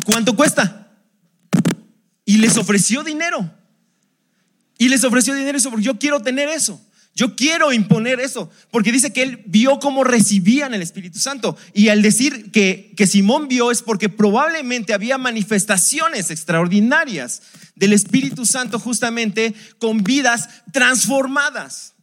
¿Cuánto 0.04 0.36
cuesta? 0.36 0.92
Y 2.24 2.38
les 2.38 2.56
ofreció 2.56 3.02
dinero. 3.02 3.50
Y 4.78 4.88
les 4.88 5.04
ofreció 5.04 5.34
dinero 5.34 5.58
eso 5.58 5.70
porque 5.70 5.84
yo 5.84 5.98
quiero 5.98 6.20
tener 6.20 6.48
eso. 6.48 6.80
Yo 7.16 7.36
quiero 7.36 7.72
imponer 7.72 8.18
eso, 8.18 8.50
porque 8.72 8.90
dice 8.90 9.12
que 9.12 9.22
él 9.22 9.44
vio 9.46 9.78
cómo 9.78 10.02
recibían 10.02 10.74
el 10.74 10.82
Espíritu 10.82 11.20
Santo. 11.20 11.56
Y 11.72 11.88
al 11.88 12.02
decir 12.02 12.50
que, 12.50 12.92
que 12.96 13.06
Simón 13.06 13.46
vio 13.46 13.70
es 13.70 13.82
porque 13.82 14.08
probablemente 14.08 14.92
había 14.92 15.16
manifestaciones 15.16 16.32
extraordinarias 16.32 17.42
del 17.76 17.92
Espíritu 17.92 18.44
Santo 18.46 18.80
justamente 18.80 19.54
con 19.78 20.02
vidas 20.02 20.48
transformadas. 20.72 21.94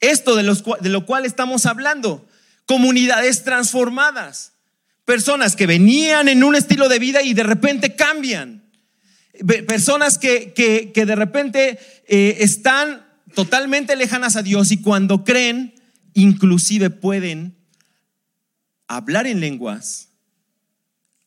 Esto 0.00 0.34
de, 0.34 0.42
los, 0.42 0.64
de 0.80 0.88
lo 0.88 1.06
cual 1.06 1.24
estamos 1.24 1.64
hablando, 1.64 2.26
comunidades 2.66 3.44
transformadas, 3.44 4.52
personas 5.04 5.56
que 5.56 5.66
venían 5.66 6.28
en 6.28 6.44
un 6.44 6.54
estilo 6.54 6.88
de 6.88 6.98
vida 6.98 7.22
y 7.22 7.34
de 7.34 7.42
repente 7.42 7.94
cambian, 7.94 8.70
personas 9.66 10.18
que, 10.18 10.52
que, 10.54 11.06
de 11.06 11.16
repente 11.16 11.78
eh, 12.06 12.36
están 12.40 13.06
totalmente 13.34 13.96
lejanas 13.96 14.36
a 14.36 14.42
Dios 14.42 14.70
y 14.72 14.80
cuando 14.80 15.24
creen, 15.24 15.74
inclusive 16.14 16.90
pueden 16.90 17.56
hablar 18.86 19.26
en 19.26 19.40
lenguas, 19.40 20.10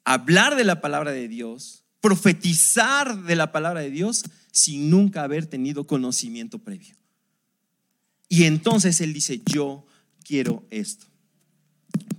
hablar 0.04 0.56
de 0.56 0.64
la 0.64 0.82
palabra 0.82 1.12
de 1.12 1.28
Dios, 1.28 1.84
profetizar 2.00 3.24
de 3.24 3.36
la 3.36 3.52
palabra 3.52 3.82
de 3.82 3.90
Dios 3.90 4.24
sin 4.52 4.90
nunca 4.90 5.24
haber 5.24 5.48
tenido 5.48 5.88
conocimiento 5.88 6.60
previo. 6.60 6.96
Y 8.30 8.44
entonces 8.44 9.02
él 9.02 9.14
dice, 9.14 9.42
yo 9.46 9.86
quiero 10.24 10.66
esto. 10.70 11.08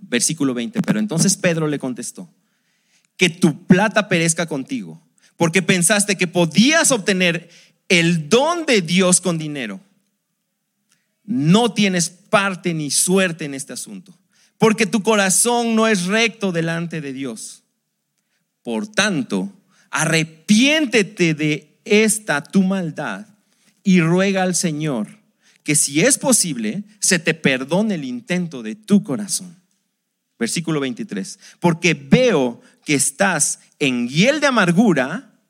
Versículo 0.09 0.55
20, 0.55 0.83
pero 0.83 0.99
entonces 0.99 1.37
Pedro 1.37 1.67
le 1.67 1.79
contestó, 1.79 2.29
que 3.17 3.29
tu 3.31 3.67
plata 3.67 4.09
perezca 4.09 4.47
contigo, 4.47 5.03
porque 5.37 5.63
pensaste 5.63 6.17
que 6.17 6.27
podías 6.27 6.93
obtener 6.93 7.49
el 7.89 8.29
don 8.29 8.67
de 8.67 8.83
Dios 8.83 9.21
con 9.21 9.39
dinero. 9.39 9.81
No 11.25 11.73
tienes 11.73 12.09
parte 12.09 12.73
ni 12.73 12.91
suerte 12.91 13.45
en 13.45 13.55
este 13.55 13.73
asunto, 13.73 14.17
porque 14.59 14.87
tu 14.87 15.03
corazón 15.03 15.75
no 15.75 15.89
es 15.89 16.05
recto 16.07 16.53
delante 16.53 17.01
de 17.01 17.13
Dios. 17.13 17.63
Por 18.63 18.87
tanto, 18.87 19.53
arrepiéntete 19.91 21.35
de 21.35 21.79
esta 21.85 22.43
tu 22.43 22.63
maldad 22.63 23.27
y 23.83 24.01
ruega 24.01 24.43
al 24.43 24.55
Señor 24.55 25.17
que 25.67 25.75
si 25.75 26.01
es 26.01 26.17
posible, 26.17 26.85
se 27.01 27.19
te 27.19 27.35
perdone 27.35 27.97
el 27.97 28.05
intento 28.05 28.63
de 28.63 28.77
tu 28.77 29.03
corazón. 29.03 29.57
Versículo 30.39 30.81
23. 30.81 31.39
Porque 31.61 31.95
veo 31.95 32.61
que 32.85 32.95
estás 32.95 33.61
en 33.79 34.09
hiel 34.09 34.41
de 34.41 34.47
amargura 34.47 35.41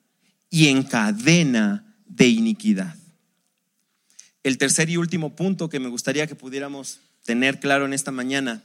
y 0.51 0.69
en 0.69 0.83
cadena 0.83 1.85
de 2.07 2.29
iniquidad. 2.29 2.97
El 4.43 4.59
tercer 4.59 4.89
y 4.91 4.97
último 4.97 5.35
punto 5.35 5.69
que 5.69 5.81
me 5.81 5.89
gustaría 5.89 6.27
que 6.27 6.37
pudiéramos 6.37 7.01
tener 7.25 7.59
claro 7.59 7.85
en 7.85 7.93
esta 7.93 8.13
mañana 8.13 8.63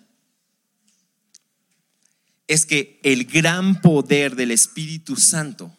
es 2.47 2.65
que 2.65 2.99
el 3.03 3.25
gran 3.25 3.81
poder 3.81 4.36
del 4.36 4.51
Espíritu 4.51 5.15
Santo 5.15 5.75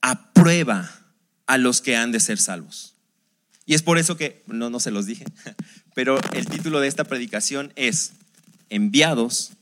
aprueba 0.00 0.90
a 1.46 1.56
los 1.56 1.80
que 1.80 1.96
han 1.96 2.12
de 2.12 2.20
ser 2.20 2.38
salvos. 2.38 2.94
Y 3.64 3.74
es 3.74 3.82
por 3.82 3.98
eso 3.98 4.16
que, 4.16 4.42
no, 4.46 4.70
no 4.70 4.80
se 4.80 4.90
los 4.90 5.06
dije, 5.06 5.24
pero 5.94 6.18
el 6.32 6.46
título 6.46 6.80
de 6.80 6.88
esta 6.88 7.04
predicación 7.04 7.72
es 7.76 8.12
enviados, 8.70 9.52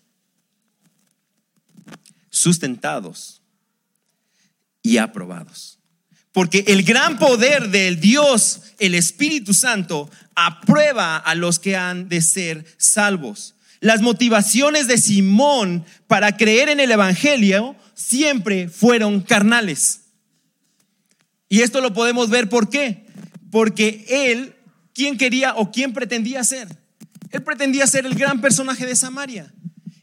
sustentados 2.31 3.42
y 4.83 4.99
aprobados. 4.99 5.79
Porque 6.33 6.64
el 6.68 6.85
gran 6.85 7.18
poder 7.18 7.71
del 7.71 8.01
Dios, 8.01 8.62
el 8.79 8.94
Espíritu 8.94 9.55
Santo, 9.55 10.09
aprueba 10.37 11.16
a 11.16 11.35
los 11.35 11.59
que 11.59 11.77
han 11.77 12.09
de 12.09 12.23
ser 12.23 12.64
salvos. 12.77 13.57
Las 13.81 14.03
motivaciones 14.03 14.87
de 14.87 14.99
Simón 14.99 15.85
para 16.07 16.37
creer 16.37 16.68
en 16.68 16.81
el 16.81 16.90
Evangelio 16.90 17.75
siempre 17.94 18.68
fueron 18.68 19.21
carnales. 19.21 20.03
Y 21.49 21.62
esto 21.62 21.81
lo 21.81 21.94
podemos 21.94 22.31
ver 22.31 22.49
por 22.49 22.68
qué. 22.68 23.07
Porque 23.51 24.05
él, 24.09 24.55
¿quién 24.92 25.16
quería 25.16 25.55
o 25.57 25.73
quién 25.73 25.92
pretendía 25.92 26.44
ser? 26.44 26.68
Él 27.31 27.43
pretendía 27.43 27.87
ser 27.87 28.07
el 28.07 28.14
gran 28.14 28.41
personaje 28.41 28.87
de 28.87 28.97
Samaria. 28.97 29.53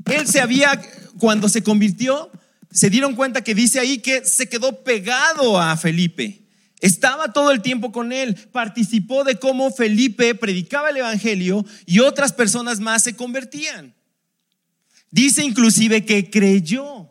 Él 0.05 0.27
se 0.27 0.41
había, 0.41 0.81
cuando 1.17 1.49
se 1.49 1.63
convirtió, 1.63 2.31
se 2.71 2.89
dieron 2.89 3.15
cuenta 3.15 3.43
que 3.43 3.55
dice 3.55 3.79
ahí 3.79 3.99
que 3.99 4.25
se 4.25 4.49
quedó 4.49 4.83
pegado 4.83 5.59
a 5.59 5.75
Felipe. 5.77 6.45
Estaba 6.81 7.31
todo 7.31 7.51
el 7.51 7.61
tiempo 7.61 7.91
con 7.91 8.11
él, 8.11 8.35
participó 8.51 9.23
de 9.23 9.39
cómo 9.39 9.71
Felipe 9.71 10.35
predicaba 10.35 10.89
el 10.89 10.97
Evangelio 10.97 11.65
y 11.85 11.99
otras 11.99 12.33
personas 12.33 12.79
más 12.79 13.03
se 13.03 13.15
convertían. 13.15 13.95
Dice 15.09 15.43
inclusive 15.43 16.05
que 16.05 16.29
creyó. 16.29 17.09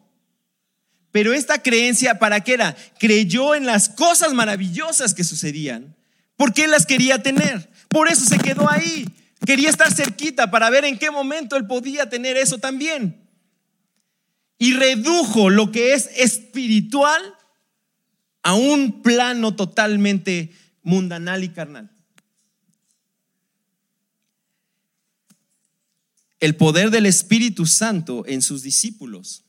Pero 1.11 1.33
esta 1.33 1.63
creencia, 1.63 2.19
¿para 2.19 2.41
qué 2.41 2.55
era? 2.55 2.77
Creyó 2.99 3.55
en 3.55 3.67
las 3.67 3.89
cosas 3.89 4.35
maravillosas 4.35 5.15
que 5.15 5.25
sucedían, 5.25 5.97
porque 6.37 6.65
él 6.65 6.71
las 6.71 6.87
quería 6.87 7.23
tener. 7.23 7.71
Por 7.89 8.09
eso 8.09 8.25
se 8.25 8.39
quedó 8.39 8.69
ahí. 8.69 9.07
Quería 9.47 9.71
estar 9.71 9.93
cerquita 9.93 10.51
para 10.51 10.71
ver 10.71 10.85
en 10.85 10.99
qué 10.99 11.11
momento 11.11 11.57
él 11.57 11.67
podía 11.67 12.09
tener 12.09 12.37
eso 12.37 12.59
también 12.59 13.25
y 14.59 14.73
redujo 14.73 15.51
lo 15.51 15.71
que 15.73 15.93
es 15.93 16.09
espiritual 16.17 17.21
a 18.43 18.55
un 18.55 19.03
plano 19.03 19.55
totalmente 19.57 20.53
mundanal 20.83 21.45
y 21.45 21.49
carnal. 21.51 21.91
El 26.41 26.57
poder 26.57 26.91
del 26.91 27.07
Espíritu 27.07 27.67
Santo 27.67 28.25
en 28.27 28.43
sus 28.43 28.63
discípulos 28.63 29.45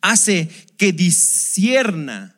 hace 0.00 0.48
que 0.76 0.92
disciernan 0.92 2.36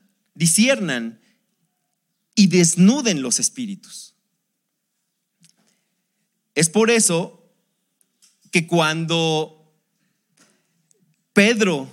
y 2.34 2.46
desnuden 2.46 3.22
los 3.22 3.40
espíritus. 3.40 4.09
Es 6.60 6.68
por 6.68 6.90
eso 6.90 7.42
que 8.52 8.66
cuando 8.66 9.72
Pedro 11.32 11.90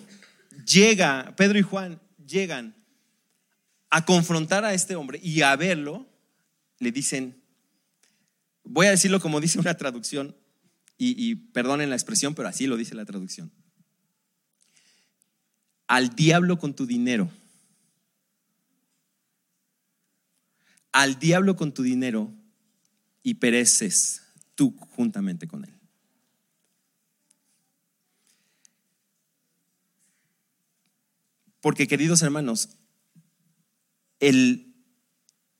llega, 0.65 1.33
Pedro 1.37 1.57
y 1.57 1.61
Juan 1.61 2.01
llegan 2.27 2.75
a 3.89 4.03
confrontar 4.03 4.65
a 4.65 4.73
este 4.73 4.97
hombre 4.97 5.21
y 5.23 5.41
a 5.41 5.55
verlo, 5.55 6.05
le 6.79 6.91
dicen, 6.91 7.41
voy 8.65 8.87
a 8.87 8.89
decirlo 8.89 9.21
como 9.21 9.39
dice 9.39 9.57
una 9.57 9.77
traducción, 9.77 10.35
y, 10.97 11.35
perdonen 11.35 11.89
la 11.89 11.95
expresión, 11.95 12.35
pero 12.35 12.49
así 12.49 12.67
lo 12.67 12.75
dice 12.75 12.93
la 12.93 13.05
traducción. 13.05 13.49
Al 15.87 16.13
diablo 16.13 16.59
con 16.59 16.75
tu 16.75 16.85
dinero. 16.85 17.31
Al 20.91 21.19
diablo 21.19 21.55
con 21.55 21.73
tu 21.73 21.83
dinero 21.83 22.33
y 23.23 23.35
pereces 23.35 24.26
tú 24.57 24.75
juntamente 24.95 25.47
con 25.47 25.63
él. 25.63 25.73
Porque 31.61 31.87
queridos 31.87 32.21
hermanos, 32.23 32.69
el, 34.19 34.73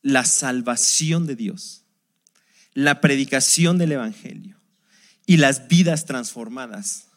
la 0.01 0.25
salvación 0.25 1.27
de 1.27 1.35
Dios, 1.35 1.85
la 2.73 3.01
predicación 3.01 3.77
del 3.77 3.93
Evangelio 3.93 4.59
y 5.25 5.37
las 5.37 5.67
vidas 5.67 6.05
transformadas 6.05 7.07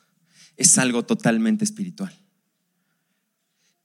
es 0.57 0.77
algo 0.77 1.05
totalmente 1.05 1.65
espiritual. 1.65 2.15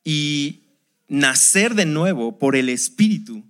Y 0.03 0.63
nacer 1.07 1.75
de 1.75 1.85
nuevo 1.85 2.37
por 2.39 2.55
el 2.55 2.67
Espíritu, 2.69 3.45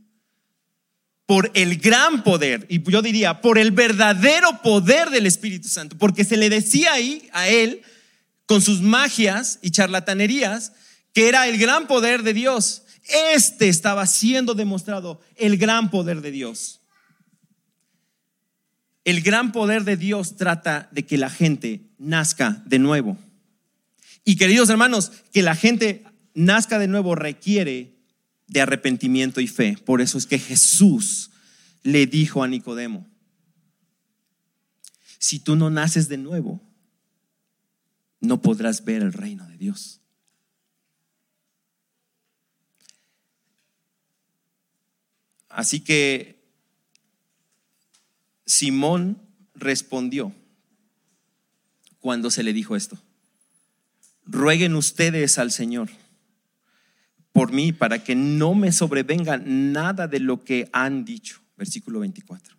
por 1.26 1.52
el 1.56 1.78
gran 1.78 2.24
poder, 2.24 2.68
y 2.70 2.82
yo 2.90 3.02
diría, 3.02 3.42
por 3.42 3.58
el 3.58 3.72
verdadero 3.72 4.62
poder 4.62 5.10
del 5.10 5.26
Espíritu 5.26 5.68
Santo, 5.68 5.98
porque 5.98 6.24
se 6.24 6.38
le 6.38 6.50
decía 6.50 6.94
ahí 6.94 7.28
a 7.34 7.48
él, 7.48 7.82
con 8.46 8.62
sus 8.62 8.82
magias 8.82 9.58
y 9.62 9.72
charlatanerías, 9.72 10.74
que 11.14 11.28
era 11.28 11.48
el 11.48 11.58
gran 11.58 11.88
poder 11.88 12.22
de 12.22 12.34
Dios. 12.34 12.84
Este 13.34 13.70
estaba 13.70 14.06
siendo 14.06 14.54
demostrado 14.54 15.22
el 15.36 15.58
gran 15.58 15.90
poder 15.90 16.22
de 16.22 16.32
Dios. 16.32 16.82
El 19.04 19.22
gran 19.22 19.52
poder 19.52 19.84
de 19.84 19.98
Dios 19.98 20.36
trata 20.36 20.90
de 20.92 21.06
que 21.06 21.18
la 21.18 21.30
gente 21.30 21.82
nazca 21.98 22.62
de 22.66 22.80
nuevo. 22.80 23.18
Y 24.24 24.36
queridos 24.36 24.70
hermanos, 24.70 25.12
que 25.32 25.44
la 25.44 25.56
gente 25.56 26.04
nazca 26.34 26.80
de 26.80 26.88
nuevo 26.88 27.16
requiere 27.16 27.95
de 28.48 28.62
arrepentimiento 28.62 29.42
y 29.42 29.48
fe. 29.48 29.78
Por 29.86 30.02
eso 30.02 30.18
es 30.18 30.26
que 30.26 30.40
Jesús 30.40 31.32
le 31.84 32.08
dijo 32.08 32.44
a 32.44 32.48
Nicodemo, 32.48 33.08
si 35.20 35.40
tú 35.40 35.56
no 35.56 35.70
naces 35.70 36.08
de 36.08 36.18
nuevo, 36.18 36.62
no 38.20 38.42
podrás 38.42 38.86
ver 38.86 39.02
el 39.02 39.14
reino 39.14 39.48
de 39.48 39.58
Dios. 39.58 40.02
Así 45.50 45.80
que 45.80 46.44
Simón 48.46 49.22
respondió 49.54 50.36
cuando 52.00 52.30
se 52.30 52.44
le 52.44 52.54
dijo 52.54 52.76
esto. 52.76 53.02
Rueguen 54.26 54.76
ustedes 54.76 55.38
al 55.38 55.52
Señor 55.52 55.90
por 57.36 57.52
mí 57.52 57.74
para 57.74 58.02
que 58.02 58.16
no 58.16 58.56
me 58.56 58.72
sobrevenga 58.72 59.38
nada 59.38 60.08
de 60.08 60.22
lo 60.22 60.46
que 60.46 60.70
han 60.72 61.04
dicho. 61.04 61.42
Versículo 61.58 62.00
24. 62.00 62.56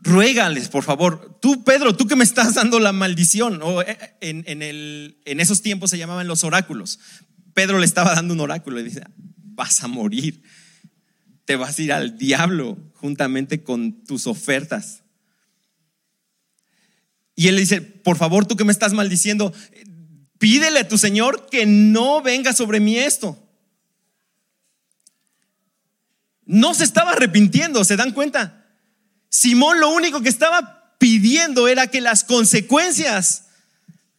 Ruégales, 0.00 0.70
por 0.70 0.82
favor. 0.82 1.38
Tú, 1.40 1.62
Pedro, 1.62 1.96
tú 1.96 2.08
que 2.08 2.16
me 2.16 2.24
estás 2.24 2.54
dando 2.54 2.80
la 2.80 2.90
maldición. 2.90 3.60
O 3.62 3.80
eh, 3.80 3.96
en, 4.20 4.42
en 4.48 5.40
esos 5.40 5.62
tiempos 5.62 5.90
se 5.90 5.98
llamaban 5.98 6.26
los 6.26 6.42
oráculos. 6.42 6.98
Pedro 7.54 7.78
le 7.78 7.86
estaba 7.86 8.12
dando 8.12 8.34
un 8.34 8.40
oráculo 8.40 8.80
y 8.80 8.82
dice, 8.82 9.04
vas 9.36 9.84
a 9.84 9.86
morir. 9.86 10.42
Te 11.44 11.54
vas 11.54 11.78
a 11.78 11.82
ir 11.82 11.92
al 11.92 12.18
diablo 12.18 12.76
juntamente 12.94 13.62
con 13.62 14.04
tus 14.04 14.26
ofertas. 14.26 15.04
Y 17.36 17.46
él 17.46 17.54
le 17.54 17.60
dice, 17.60 17.82
por 17.82 18.16
favor, 18.16 18.46
tú 18.46 18.56
que 18.56 18.64
me 18.64 18.72
estás 18.72 18.94
maldiciendo, 18.94 19.54
pídele 20.38 20.80
a 20.80 20.88
tu 20.88 20.98
Señor 20.98 21.46
que 21.50 21.66
no 21.66 22.22
venga 22.22 22.52
sobre 22.52 22.80
mí 22.80 22.98
esto. 22.98 23.36
No 26.44 26.72
se 26.72 26.84
estaba 26.84 27.12
arrepintiendo, 27.12 27.84
¿se 27.84 27.96
dan 27.96 28.12
cuenta? 28.12 28.66
Simón 29.28 29.80
lo 29.80 29.90
único 29.90 30.22
que 30.22 30.30
estaba 30.30 30.96
pidiendo 30.98 31.68
era 31.68 31.86
que 31.88 32.00
las 32.00 32.24
consecuencias 32.24 33.44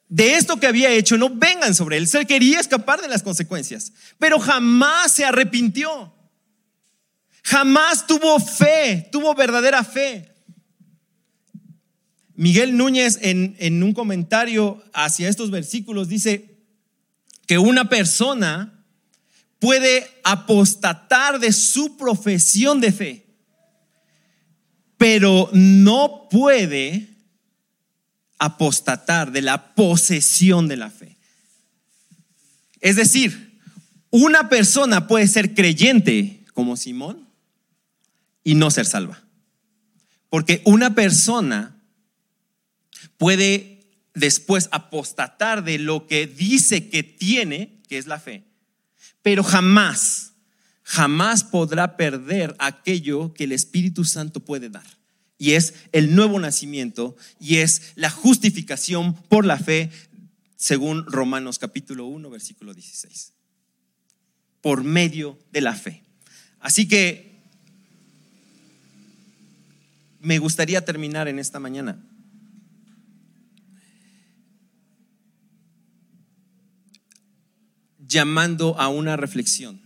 de 0.07 0.35
esto 0.35 0.59
que 0.59 0.67
había 0.67 0.89
hecho 0.89 1.17
no 1.17 1.29
vengan 1.29 1.73
sobre 1.73 1.97
él. 1.97 2.07
Se 2.07 2.25
quería 2.25 2.59
escapar 2.59 3.01
de 3.01 3.07
las 3.07 3.23
consecuencias, 3.23 3.93
pero 4.17 4.39
jamás 4.39 5.11
se 5.11 5.25
arrepintió. 5.25 6.13
Jamás 7.43 8.05
tuvo 8.05 8.39
fe, 8.39 9.07
tuvo 9.11 9.33
verdadera 9.33 9.83
fe. 9.83 10.31
Miguel 12.39 12.77
Núñez 12.77 13.19
en, 13.21 13.83
un 13.83 13.91
comentario 13.91 14.81
hacia 14.93 15.27
estos 15.27 15.51
versículos 15.51 16.07
dice 16.07 16.55
que 17.47 17.57
una 17.57 17.89
persona 17.89 18.85
puede 19.59 20.09
apostatar 20.23 21.41
de 21.41 21.51
su 21.51 21.97
profesión 21.97 22.79
de 22.79 22.93
fe, 22.93 23.25
pero 24.95 25.49
no 25.51 26.29
puede 26.31 27.09
apostatar 28.37 29.33
de 29.33 29.41
la 29.41 29.75
posesión 29.75 30.69
de 30.69 30.77
la 30.77 30.89
fe. 30.89 31.17
Es 32.79 32.95
decir, 32.95 33.59
una 34.11 34.47
persona 34.47 35.07
puede 35.07 35.27
ser 35.27 35.53
creyente 35.53 36.45
como 36.53 36.77
Simón 36.77 37.27
y 38.45 38.55
no 38.55 38.71
ser 38.71 38.85
salva. 38.85 39.21
Porque 40.29 40.61
una 40.63 40.95
persona 40.95 41.75
puede 43.19 43.85
después 44.15 44.69
apostatar 44.71 45.63
de 45.63 45.77
lo 45.77 46.07
que 46.07 46.25
dice 46.25 46.89
que 46.89 47.03
tiene, 47.03 47.77
que 47.87 47.99
es 47.99 48.07
la 48.07 48.19
fe, 48.19 48.43
pero 49.21 49.43
jamás, 49.43 50.31
jamás 50.81 51.43
podrá 51.43 51.97
perder 51.97 52.55
aquello 52.57 53.33
que 53.33 53.43
el 53.43 53.51
Espíritu 53.51 54.05
Santo 54.05 54.39
puede 54.39 54.69
dar 54.69 54.97
y 55.37 55.51
es 55.51 55.73
el 55.91 56.15
nuevo 56.15 56.39
nacimiento 56.39 57.15
y 57.39 57.57
es 57.57 57.93
la 57.95 58.09
justificación 58.09 59.13
por 59.13 59.45
la 59.45 59.57
fe 59.59 59.91
según 60.55 61.05
Romanos 61.05 61.59
capítulo 61.59 62.05
1 62.05 62.29
versículo 62.29 62.73
16. 62.73 63.33
Por 64.61 64.83
medio 64.83 65.37
de 65.51 65.61
la 65.61 65.75
fe. 65.75 66.03
Así 66.59 66.87
que 66.87 67.39
me 70.19 70.39
gustaría 70.39 70.83
terminar 70.83 71.27
en 71.27 71.39
esta 71.39 71.59
mañana 71.59 71.97
llamando 78.09 78.77
a 78.77 78.89
una 78.89 79.15
reflexión. 79.15 79.79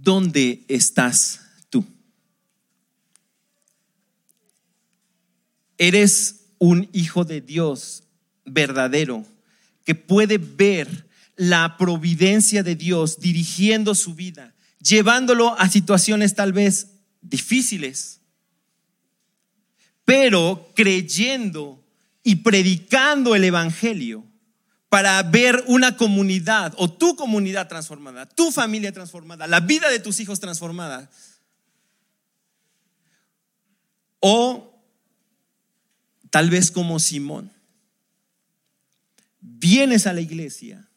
¿Dónde 0.00 0.64
estás 0.66 1.42
Eres 5.78 6.40
un 6.58 6.88
hijo 6.92 7.24
de 7.24 7.40
Dios 7.40 8.02
verdadero 8.44 9.24
que 9.84 9.94
puede 9.94 10.36
ver 10.36 11.06
la 11.36 11.76
providencia 11.78 12.64
de 12.64 12.74
Dios 12.74 13.20
dirigiendo 13.20 13.94
su 13.94 14.14
vida, 14.14 14.54
llevándolo 14.82 15.56
a 15.56 15.68
situaciones 15.68 16.34
tal 16.34 16.52
vez 16.52 16.88
difíciles, 17.22 18.20
pero 20.04 20.72
creyendo 20.74 21.84
y 22.24 22.36
predicando 22.36 23.36
el 23.36 23.44
Evangelio 23.44 24.26
para 24.88 25.22
ver 25.22 25.62
una 25.66 25.96
comunidad 25.96 26.74
o 26.78 26.90
tu 26.90 27.14
comunidad 27.14 27.68
transformada, 27.68 28.26
tu 28.26 28.50
familia 28.50 28.92
transformada, 28.92 29.46
la 29.46 29.60
vida 29.60 29.90
de 29.90 29.98
tus 29.98 30.18
hijos 30.20 30.40
transformada. 30.40 31.10
O 34.20 34.82
tal 36.30 36.50
vez 36.50 36.70
como 36.70 36.98
Simón, 36.98 37.52
vienes 39.40 40.06
a 40.06 40.12
la 40.12 40.20
iglesia, 40.20 40.88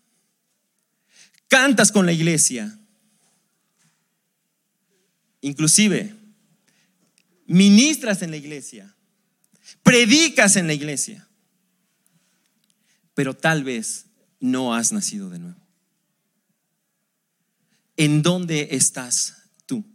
cantas 1.48 1.92
con 1.92 2.06
la 2.06 2.14
iglesia, 2.14 2.78
inclusive 5.42 6.16
ministras 7.46 8.22
en 8.22 8.32
la 8.32 8.38
iglesia, 8.38 8.96
predicas 9.84 10.56
en 10.56 10.68
la 10.68 10.74
iglesia, 10.74 11.28
pero 13.14 13.36
tal 13.36 13.64
vez 13.64 14.08
no 14.40 14.74
has 14.74 14.92
nacido 14.92 15.30
de 15.30 15.40
nuevo. 15.40 15.60
¿En 17.98 18.22
dónde 18.24 18.70
estás 18.72 19.44
tú? 19.66 19.86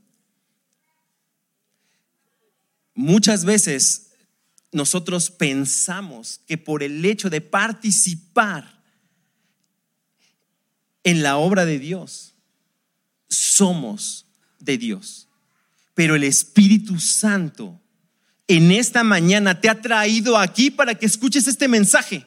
Muchas 2.95 3.45
veces 3.45 4.13
nosotros 4.73 5.31
pensamos 5.31 6.41
que 6.47 6.59
por 6.59 6.83
el 6.83 7.05
hecho 7.05 7.31
de 7.31 7.41
participar 7.41 8.77
en 11.03 11.23
la 11.23 11.37
obra 11.37 11.65
de 11.65 11.79
Dios, 11.79 12.35
somos 13.29 14.27
de 14.59 14.77
Dios. 14.77 15.29
Pero 15.95 16.15
el 16.15 16.25
Espíritu 16.25 16.99
Santo 16.99 17.81
en 18.49 18.71
esta 18.71 19.03
mañana 19.03 19.61
te 19.61 19.69
ha 19.69 19.81
traído 19.81 20.37
aquí 20.37 20.71
para 20.71 20.95
que 20.95 21.07
escuches 21.07 21.47
este 21.47 21.69
mensaje. 21.69 22.27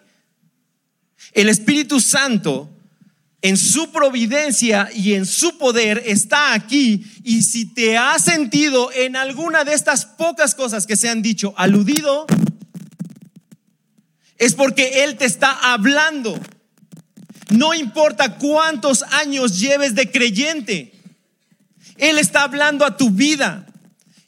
El 1.33 1.49
Espíritu 1.49 1.99
Santo 1.99 2.69
en 3.41 3.55
su 3.55 3.91
providencia 3.91 4.89
y 4.93 5.13
en 5.13 5.25
su 5.25 5.57
poder 5.57 6.03
está 6.05 6.53
aquí. 6.53 7.05
Y 7.23 7.43
si 7.43 7.65
te 7.65 7.97
has 7.97 8.23
sentido 8.23 8.91
en 8.91 9.15
alguna 9.15 9.63
de 9.63 9.73
estas 9.73 10.05
pocas 10.05 10.55
cosas 10.55 10.85
que 10.85 10.97
se 10.97 11.09
han 11.09 11.21
dicho 11.21 11.53
aludido, 11.57 12.25
es 14.37 14.53
porque 14.55 15.03
Él 15.03 15.15
te 15.17 15.25
está 15.25 15.51
hablando. 15.51 16.39
No 17.49 17.73
importa 17.73 18.37
cuántos 18.37 19.03
años 19.03 19.59
lleves 19.59 19.95
de 19.95 20.11
creyente, 20.11 20.93
Él 21.97 22.17
está 22.17 22.43
hablando 22.43 22.85
a 22.85 22.97
tu 22.97 23.09
vida. 23.09 23.65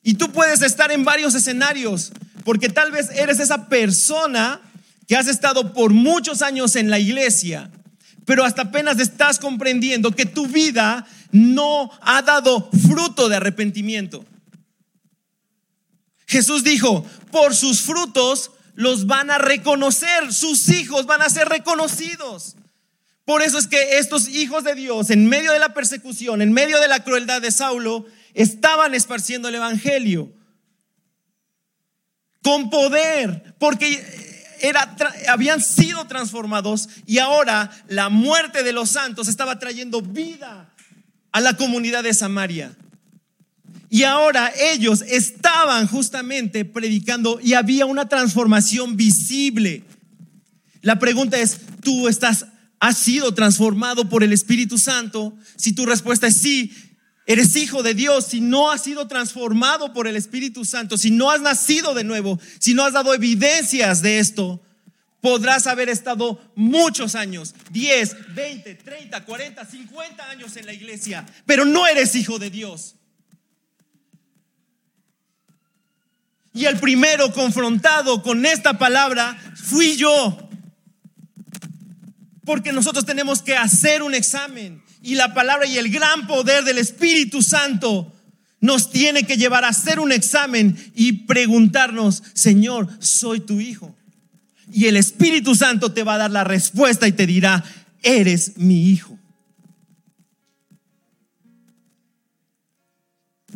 Y 0.03 0.15
tú 0.15 0.31
puedes 0.31 0.61
estar 0.61 0.91
en 0.91 1.03
varios 1.03 1.35
escenarios, 1.35 2.11
porque 2.43 2.69
tal 2.69 2.91
vez 2.91 3.09
eres 3.11 3.39
esa 3.39 3.67
persona 3.67 4.61
que 5.07 5.15
has 5.15 5.27
estado 5.27 5.73
por 5.73 5.91
muchos 5.91 6.41
años 6.41 6.75
en 6.75 6.89
la 6.89 6.99
iglesia 6.99 7.71
pero 8.25 8.45
hasta 8.45 8.63
apenas 8.63 8.99
estás 8.99 9.39
comprendiendo 9.39 10.11
que 10.11 10.25
tu 10.25 10.47
vida 10.47 11.05
no 11.31 11.91
ha 12.01 12.21
dado 12.21 12.69
fruto 12.87 13.29
de 13.29 13.37
arrepentimiento. 13.37 14.25
Jesús 16.27 16.63
dijo, 16.63 17.05
por 17.31 17.55
sus 17.55 17.81
frutos 17.81 18.51
los 18.75 19.05
van 19.05 19.31
a 19.31 19.37
reconocer, 19.37 20.31
sus 20.33 20.69
hijos 20.69 21.05
van 21.05 21.21
a 21.21 21.29
ser 21.29 21.49
reconocidos. 21.49 22.55
Por 23.25 23.41
eso 23.41 23.57
es 23.57 23.67
que 23.67 23.97
estos 23.97 24.29
hijos 24.29 24.63
de 24.63 24.75
Dios, 24.75 25.09
en 25.09 25.27
medio 25.27 25.51
de 25.51 25.59
la 25.59 25.73
persecución, 25.73 26.41
en 26.41 26.53
medio 26.53 26.79
de 26.79 26.87
la 26.87 27.03
crueldad 27.03 27.41
de 27.41 27.51
Saulo, 27.51 28.05
estaban 28.33 28.93
esparciendo 28.93 29.49
el 29.49 29.55
Evangelio 29.55 30.31
con 32.41 32.69
poder, 32.69 33.55
porque 33.59 34.30
habían 35.27 35.61
sido 35.61 36.05
transformados 36.05 36.89
y 37.05 37.17
ahora 37.17 37.71
la 37.87 38.09
muerte 38.09 38.63
de 38.63 38.73
los 38.73 38.91
santos 38.91 39.27
estaba 39.27 39.59
trayendo 39.59 40.01
vida 40.01 40.69
a 41.31 41.41
la 41.41 41.55
comunidad 41.55 42.03
de 42.03 42.13
Samaria. 42.13 42.75
Y 43.89 44.03
ahora 44.03 44.51
ellos 44.71 45.01
estaban 45.01 45.87
justamente 45.87 46.63
predicando 46.63 47.39
y 47.43 47.53
había 47.53 47.85
una 47.85 48.07
transformación 48.07 48.95
visible. 48.95 49.83
La 50.81 50.97
pregunta 50.97 51.37
es, 51.37 51.59
¿tú 51.83 52.07
estás 52.07 52.45
has 52.79 52.97
sido 52.97 53.33
transformado 53.33 54.09
por 54.09 54.23
el 54.23 54.33
Espíritu 54.33 54.77
Santo? 54.77 55.37
Si 55.55 55.73
tu 55.73 55.85
respuesta 55.85 56.27
es 56.27 56.37
sí, 56.37 56.73
eres 57.25 57.55
hijo 57.55 57.83
de 57.83 57.93
Dios. 57.93 58.25
Si 58.25 58.41
no 58.41 58.71
has 58.71 58.83
sido 58.83 59.07
transformado 59.07 59.93
por 59.93 60.07
el 60.07 60.15
Espíritu 60.15 60.65
Santo, 60.65 60.97
si 60.97 61.11
no 61.11 61.31
has 61.31 61.41
nacido 61.41 61.93
de 61.93 62.03
nuevo, 62.03 62.39
si 62.59 62.73
no 62.73 62.83
has 62.83 62.93
dado 62.93 63.13
evidencias 63.13 64.01
de 64.01 64.19
esto, 64.19 64.61
podrás 65.21 65.67
haber 65.67 65.89
estado 65.89 66.41
muchos 66.55 67.15
años, 67.15 67.53
10, 67.71 68.33
20, 68.35 68.75
30, 68.75 69.23
40, 69.23 69.65
50 69.65 70.29
años 70.29 70.57
en 70.57 70.65
la 70.65 70.73
iglesia, 70.73 71.25
pero 71.45 71.63
no 71.63 71.87
eres 71.87 72.15
hijo 72.15 72.39
de 72.39 72.49
Dios. 72.49 72.95
Y 76.53 76.65
el 76.65 76.79
primero 76.79 77.31
confrontado 77.31 78.21
con 78.21 78.45
esta 78.45 78.77
palabra 78.77 79.37
fui 79.55 79.95
yo. 79.95 80.49
Porque 82.43 82.73
nosotros 82.73 83.05
tenemos 83.05 83.41
que 83.41 83.55
hacer 83.55 84.03
un 84.03 84.13
examen 84.13 84.83
y 85.01 85.15
la 85.15 85.33
palabra 85.33 85.65
y 85.65 85.77
el 85.77 85.89
gran 85.89 86.27
poder 86.27 86.63
del 86.63 86.77
Espíritu 86.77 87.41
Santo 87.41 88.13
nos 88.59 88.91
tiene 88.91 89.23
que 89.23 89.37
llevar 89.37 89.65
a 89.65 89.69
hacer 89.69 89.99
un 89.99 90.11
examen 90.11 90.77
y 90.95 91.25
preguntarnos, 91.25 92.21
Señor, 92.33 92.87
soy 92.99 93.39
tu 93.39 93.59
hijo. 93.59 93.95
Y 94.71 94.85
el 94.85 94.95
Espíritu 94.95 95.55
Santo 95.55 95.91
te 95.91 96.03
va 96.03 96.15
a 96.15 96.19
dar 96.19 96.31
la 96.31 96.43
respuesta 96.43 97.07
y 97.07 97.11
te 97.11 97.25
dirá, 97.25 97.63
eres 98.03 98.57
mi 98.57 98.89
hijo. 98.89 99.17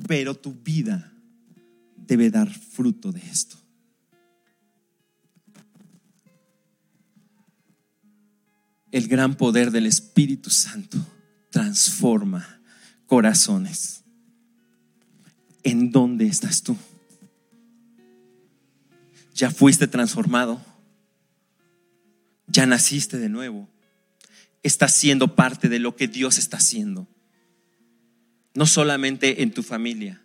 Pero 0.07 0.33
tu 0.33 0.53
vida 0.53 1.13
debe 1.95 2.31
dar 2.31 2.51
fruto 2.51 3.11
de 3.11 3.21
esto. 3.21 3.57
El 8.91 9.07
gran 9.07 9.35
poder 9.35 9.71
del 9.71 9.85
Espíritu 9.85 10.49
Santo 10.49 10.97
transforma 11.55 12.59
corazones. 13.05 14.03
¿En 15.63 15.89
dónde 15.89 16.27
estás 16.27 16.61
tú? 16.61 16.75
¿Ya 19.33 19.49
fuiste 19.49 19.87
transformado? 19.87 20.61
¿Ya 22.47 22.65
naciste 22.65 23.17
de 23.17 23.29
nuevo? 23.29 23.69
Estás 24.63 24.95
siendo 24.95 25.33
parte 25.33 25.69
de 25.69 25.79
lo 25.79 25.95
que 25.95 26.09
Dios 26.09 26.39
está 26.39 26.57
haciendo. 26.57 27.07
No 28.53 28.65
solamente 28.65 29.41
en 29.41 29.51
tu 29.51 29.63
familia, 29.63 30.21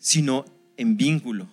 sino 0.00 0.44
en 0.76 0.96
vínculo. 0.96 1.48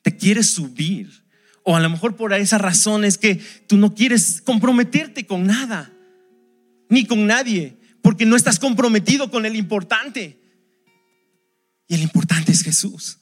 Te 0.00 0.16
quieres 0.16 0.52
subir. 0.52 1.22
O 1.64 1.76
a 1.76 1.80
lo 1.80 1.90
mejor 1.90 2.16
por 2.16 2.32
esa 2.32 2.56
razón 2.56 3.04
es 3.04 3.18
que 3.18 3.42
tú 3.66 3.76
no 3.76 3.94
quieres 3.94 4.40
comprometerte 4.40 5.26
con 5.26 5.46
nada, 5.46 5.92
ni 6.88 7.06
con 7.06 7.26
nadie, 7.26 7.76
porque 8.02 8.26
no 8.26 8.36
estás 8.36 8.58
comprometido 8.58 9.30
con 9.30 9.46
el 9.46 9.56
importante. 9.56 10.38
Y 11.88 11.94
el 11.94 12.02
importante 12.02 12.52
es 12.52 12.62
Jesús. 12.62 13.18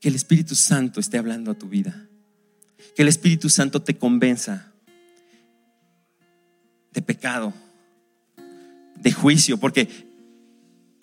Que 0.00 0.08
el 0.08 0.14
Espíritu 0.14 0.54
Santo 0.54 1.00
esté 1.00 1.18
hablando 1.18 1.50
a 1.50 1.58
tu 1.58 1.68
vida. 1.68 2.08
Que 2.94 3.02
el 3.02 3.08
Espíritu 3.08 3.48
Santo 3.48 3.82
te 3.82 3.96
convenza 3.96 4.72
de 6.92 7.02
pecado 7.02 7.52
de 8.96 9.12
juicio, 9.12 9.58
porque 9.58 9.88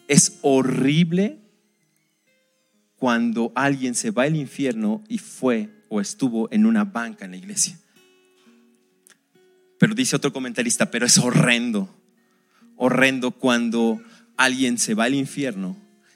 es 0.07 0.39
horrible 0.41 1.39
cuando 2.95 3.51
alguien 3.55 3.95
se 3.95 4.11
va 4.11 4.23
al 4.23 4.35
infierno 4.35 5.03
y 5.07 5.17
fue 5.17 5.69
o 5.89 6.01
estuvo 6.01 6.51
en 6.51 6.65
una 6.65 6.85
banca 6.85 7.25
en 7.25 7.31
la 7.31 7.37
iglesia. 7.37 7.79
Pero 9.83 9.95
dice 9.95 10.15
otro 10.15 10.31
comentarista, 10.31 10.89
pero 10.91 11.05
es 11.05 11.17
horrendo, 11.17 11.93
horrendo 12.77 13.31
cuando 13.31 14.01
alguien 14.37 14.77
se 14.77 14.93
va 14.93 15.03
al 15.03 15.13
infierno 15.13 15.75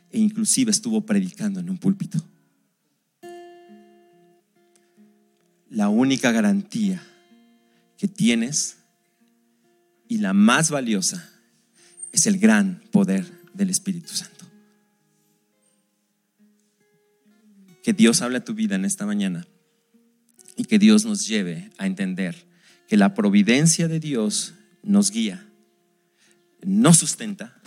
e 0.10 0.20
inclusive 0.20 0.72
estuvo 0.72 1.06
predicando 1.06 1.60
en 1.60 1.70
un 1.70 1.78
púlpito. 1.78 2.24
La 5.70 5.90
única 5.90 6.32
garantía 6.32 7.04
que 7.98 8.08
tienes 8.08 8.78
y 10.08 10.20
la 10.20 10.32
más 10.32 10.70
valiosa 10.70 11.30
es 12.14 12.26
el 12.26 12.40
gran 12.40 12.82
poder 12.92 13.30
del 13.54 13.70
Espíritu 13.70 14.14
Santo. 14.14 14.46
Que 17.84 17.92
Dios 17.92 18.22
hable 18.22 18.38
a 18.38 18.46
tu 18.46 18.54
vida 18.54 18.76
en 18.76 18.86
esta 18.86 19.06
mañana 19.06 19.46
y 20.56 20.64
que 20.64 20.80
Dios 20.80 21.04
nos 21.04 21.28
lleve 21.28 21.70
a 21.78 21.86
entender 21.86 22.47
que 22.88 22.98
la 22.98 23.14
providencia 23.14 23.88
de 23.88 24.00
Dios 24.00 24.54
nos 24.84 25.12
guía, 25.12 25.46
nos 26.64 26.98
sustenta 26.98 27.60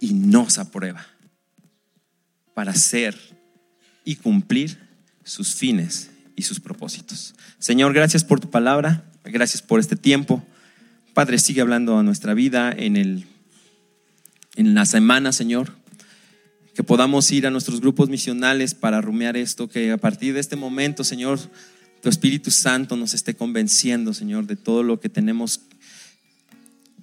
y 0.00 0.14
nos 0.14 0.58
aprueba 0.58 1.06
para 2.54 2.72
hacer 2.72 3.16
y 4.04 4.16
cumplir 4.16 4.78
sus 5.24 5.54
fines 5.54 6.10
y 6.36 6.42
sus 6.42 6.60
propósitos. 6.60 7.34
Señor, 7.58 7.92
gracias 7.92 8.24
por 8.24 8.40
tu 8.40 8.50
palabra, 8.50 9.10
gracias 9.24 9.62
por 9.62 9.80
este 9.80 9.96
tiempo. 9.96 10.44
Padre, 11.14 11.38
sigue 11.38 11.60
hablando 11.60 11.98
a 11.98 12.02
nuestra 12.02 12.34
vida 12.34 12.72
en 12.72 12.96
el 12.96 13.26
en 14.56 14.74
la 14.74 14.86
semana, 14.86 15.32
Señor. 15.32 15.72
Que 16.74 16.82
podamos 16.82 17.30
ir 17.32 17.46
a 17.46 17.50
nuestros 17.50 17.80
grupos 17.80 18.08
misionales 18.08 18.74
para 18.74 19.00
rumiar 19.00 19.36
esto, 19.36 19.68
que 19.68 19.92
a 19.92 19.98
partir 19.98 20.34
de 20.34 20.40
este 20.40 20.56
momento, 20.56 21.04
Señor, 21.04 21.38
tu 22.02 22.08
Espíritu 22.08 22.50
Santo 22.50 22.96
nos 22.96 23.14
esté 23.14 23.36
convenciendo, 23.36 24.12
Señor, 24.12 24.46
de 24.48 24.56
todo 24.56 24.82
lo 24.82 24.98
que 24.98 25.08
tenemos 25.08 25.60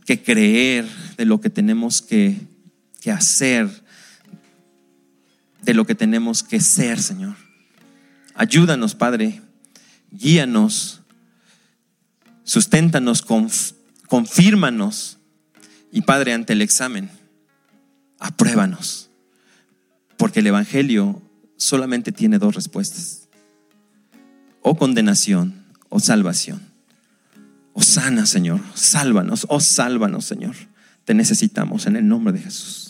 que 0.06 0.22
creer, 0.22 0.86
de 1.16 1.24
lo 1.24 1.40
que 1.40 1.50
tenemos 1.50 2.02
que, 2.02 2.36
que 3.00 3.10
hacer, 3.10 3.70
de 5.64 5.74
lo 5.74 5.86
que 5.86 5.96
tenemos 5.96 6.44
que 6.44 6.60
ser, 6.60 7.02
Señor. 7.02 7.38
Ayúdanos, 8.36 8.94
Padre, 8.94 9.42
guíanos, 10.12 11.00
susténtanos, 12.44 13.24
confírmanos 14.06 15.18
y, 15.94 16.02
Padre, 16.02 16.34
ante 16.34 16.52
el 16.52 16.62
examen 16.62 17.10
apruébanos. 18.20 19.10
Porque 20.18 20.42
el 20.42 20.48
Evangelio 20.48 21.22
solamente 21.56 22.12
tiene 22.12 22.38
dos 22.38 22.54
respuestas. 22.56 23.29
O 24.62 24.76
condenación 24.76 25.66
o 25.90 26.00
salvación. 26.00 26.62
O 27.74 27.82
sana, 27.82 28.26
Señor. 28.26 28.60
Sálvanos, 28.76 29.46
o 29.50 29.60
sálvanos, 29.60 30.26
Señor. 30.26 30.56
Te 31.06 31.14
necesitamos 31.14 31.88
en 31.88 31.96
el 31.96 32.08
nombre 32.08 32.34
de 32.34 32.40
Jesús. 32.40 32.90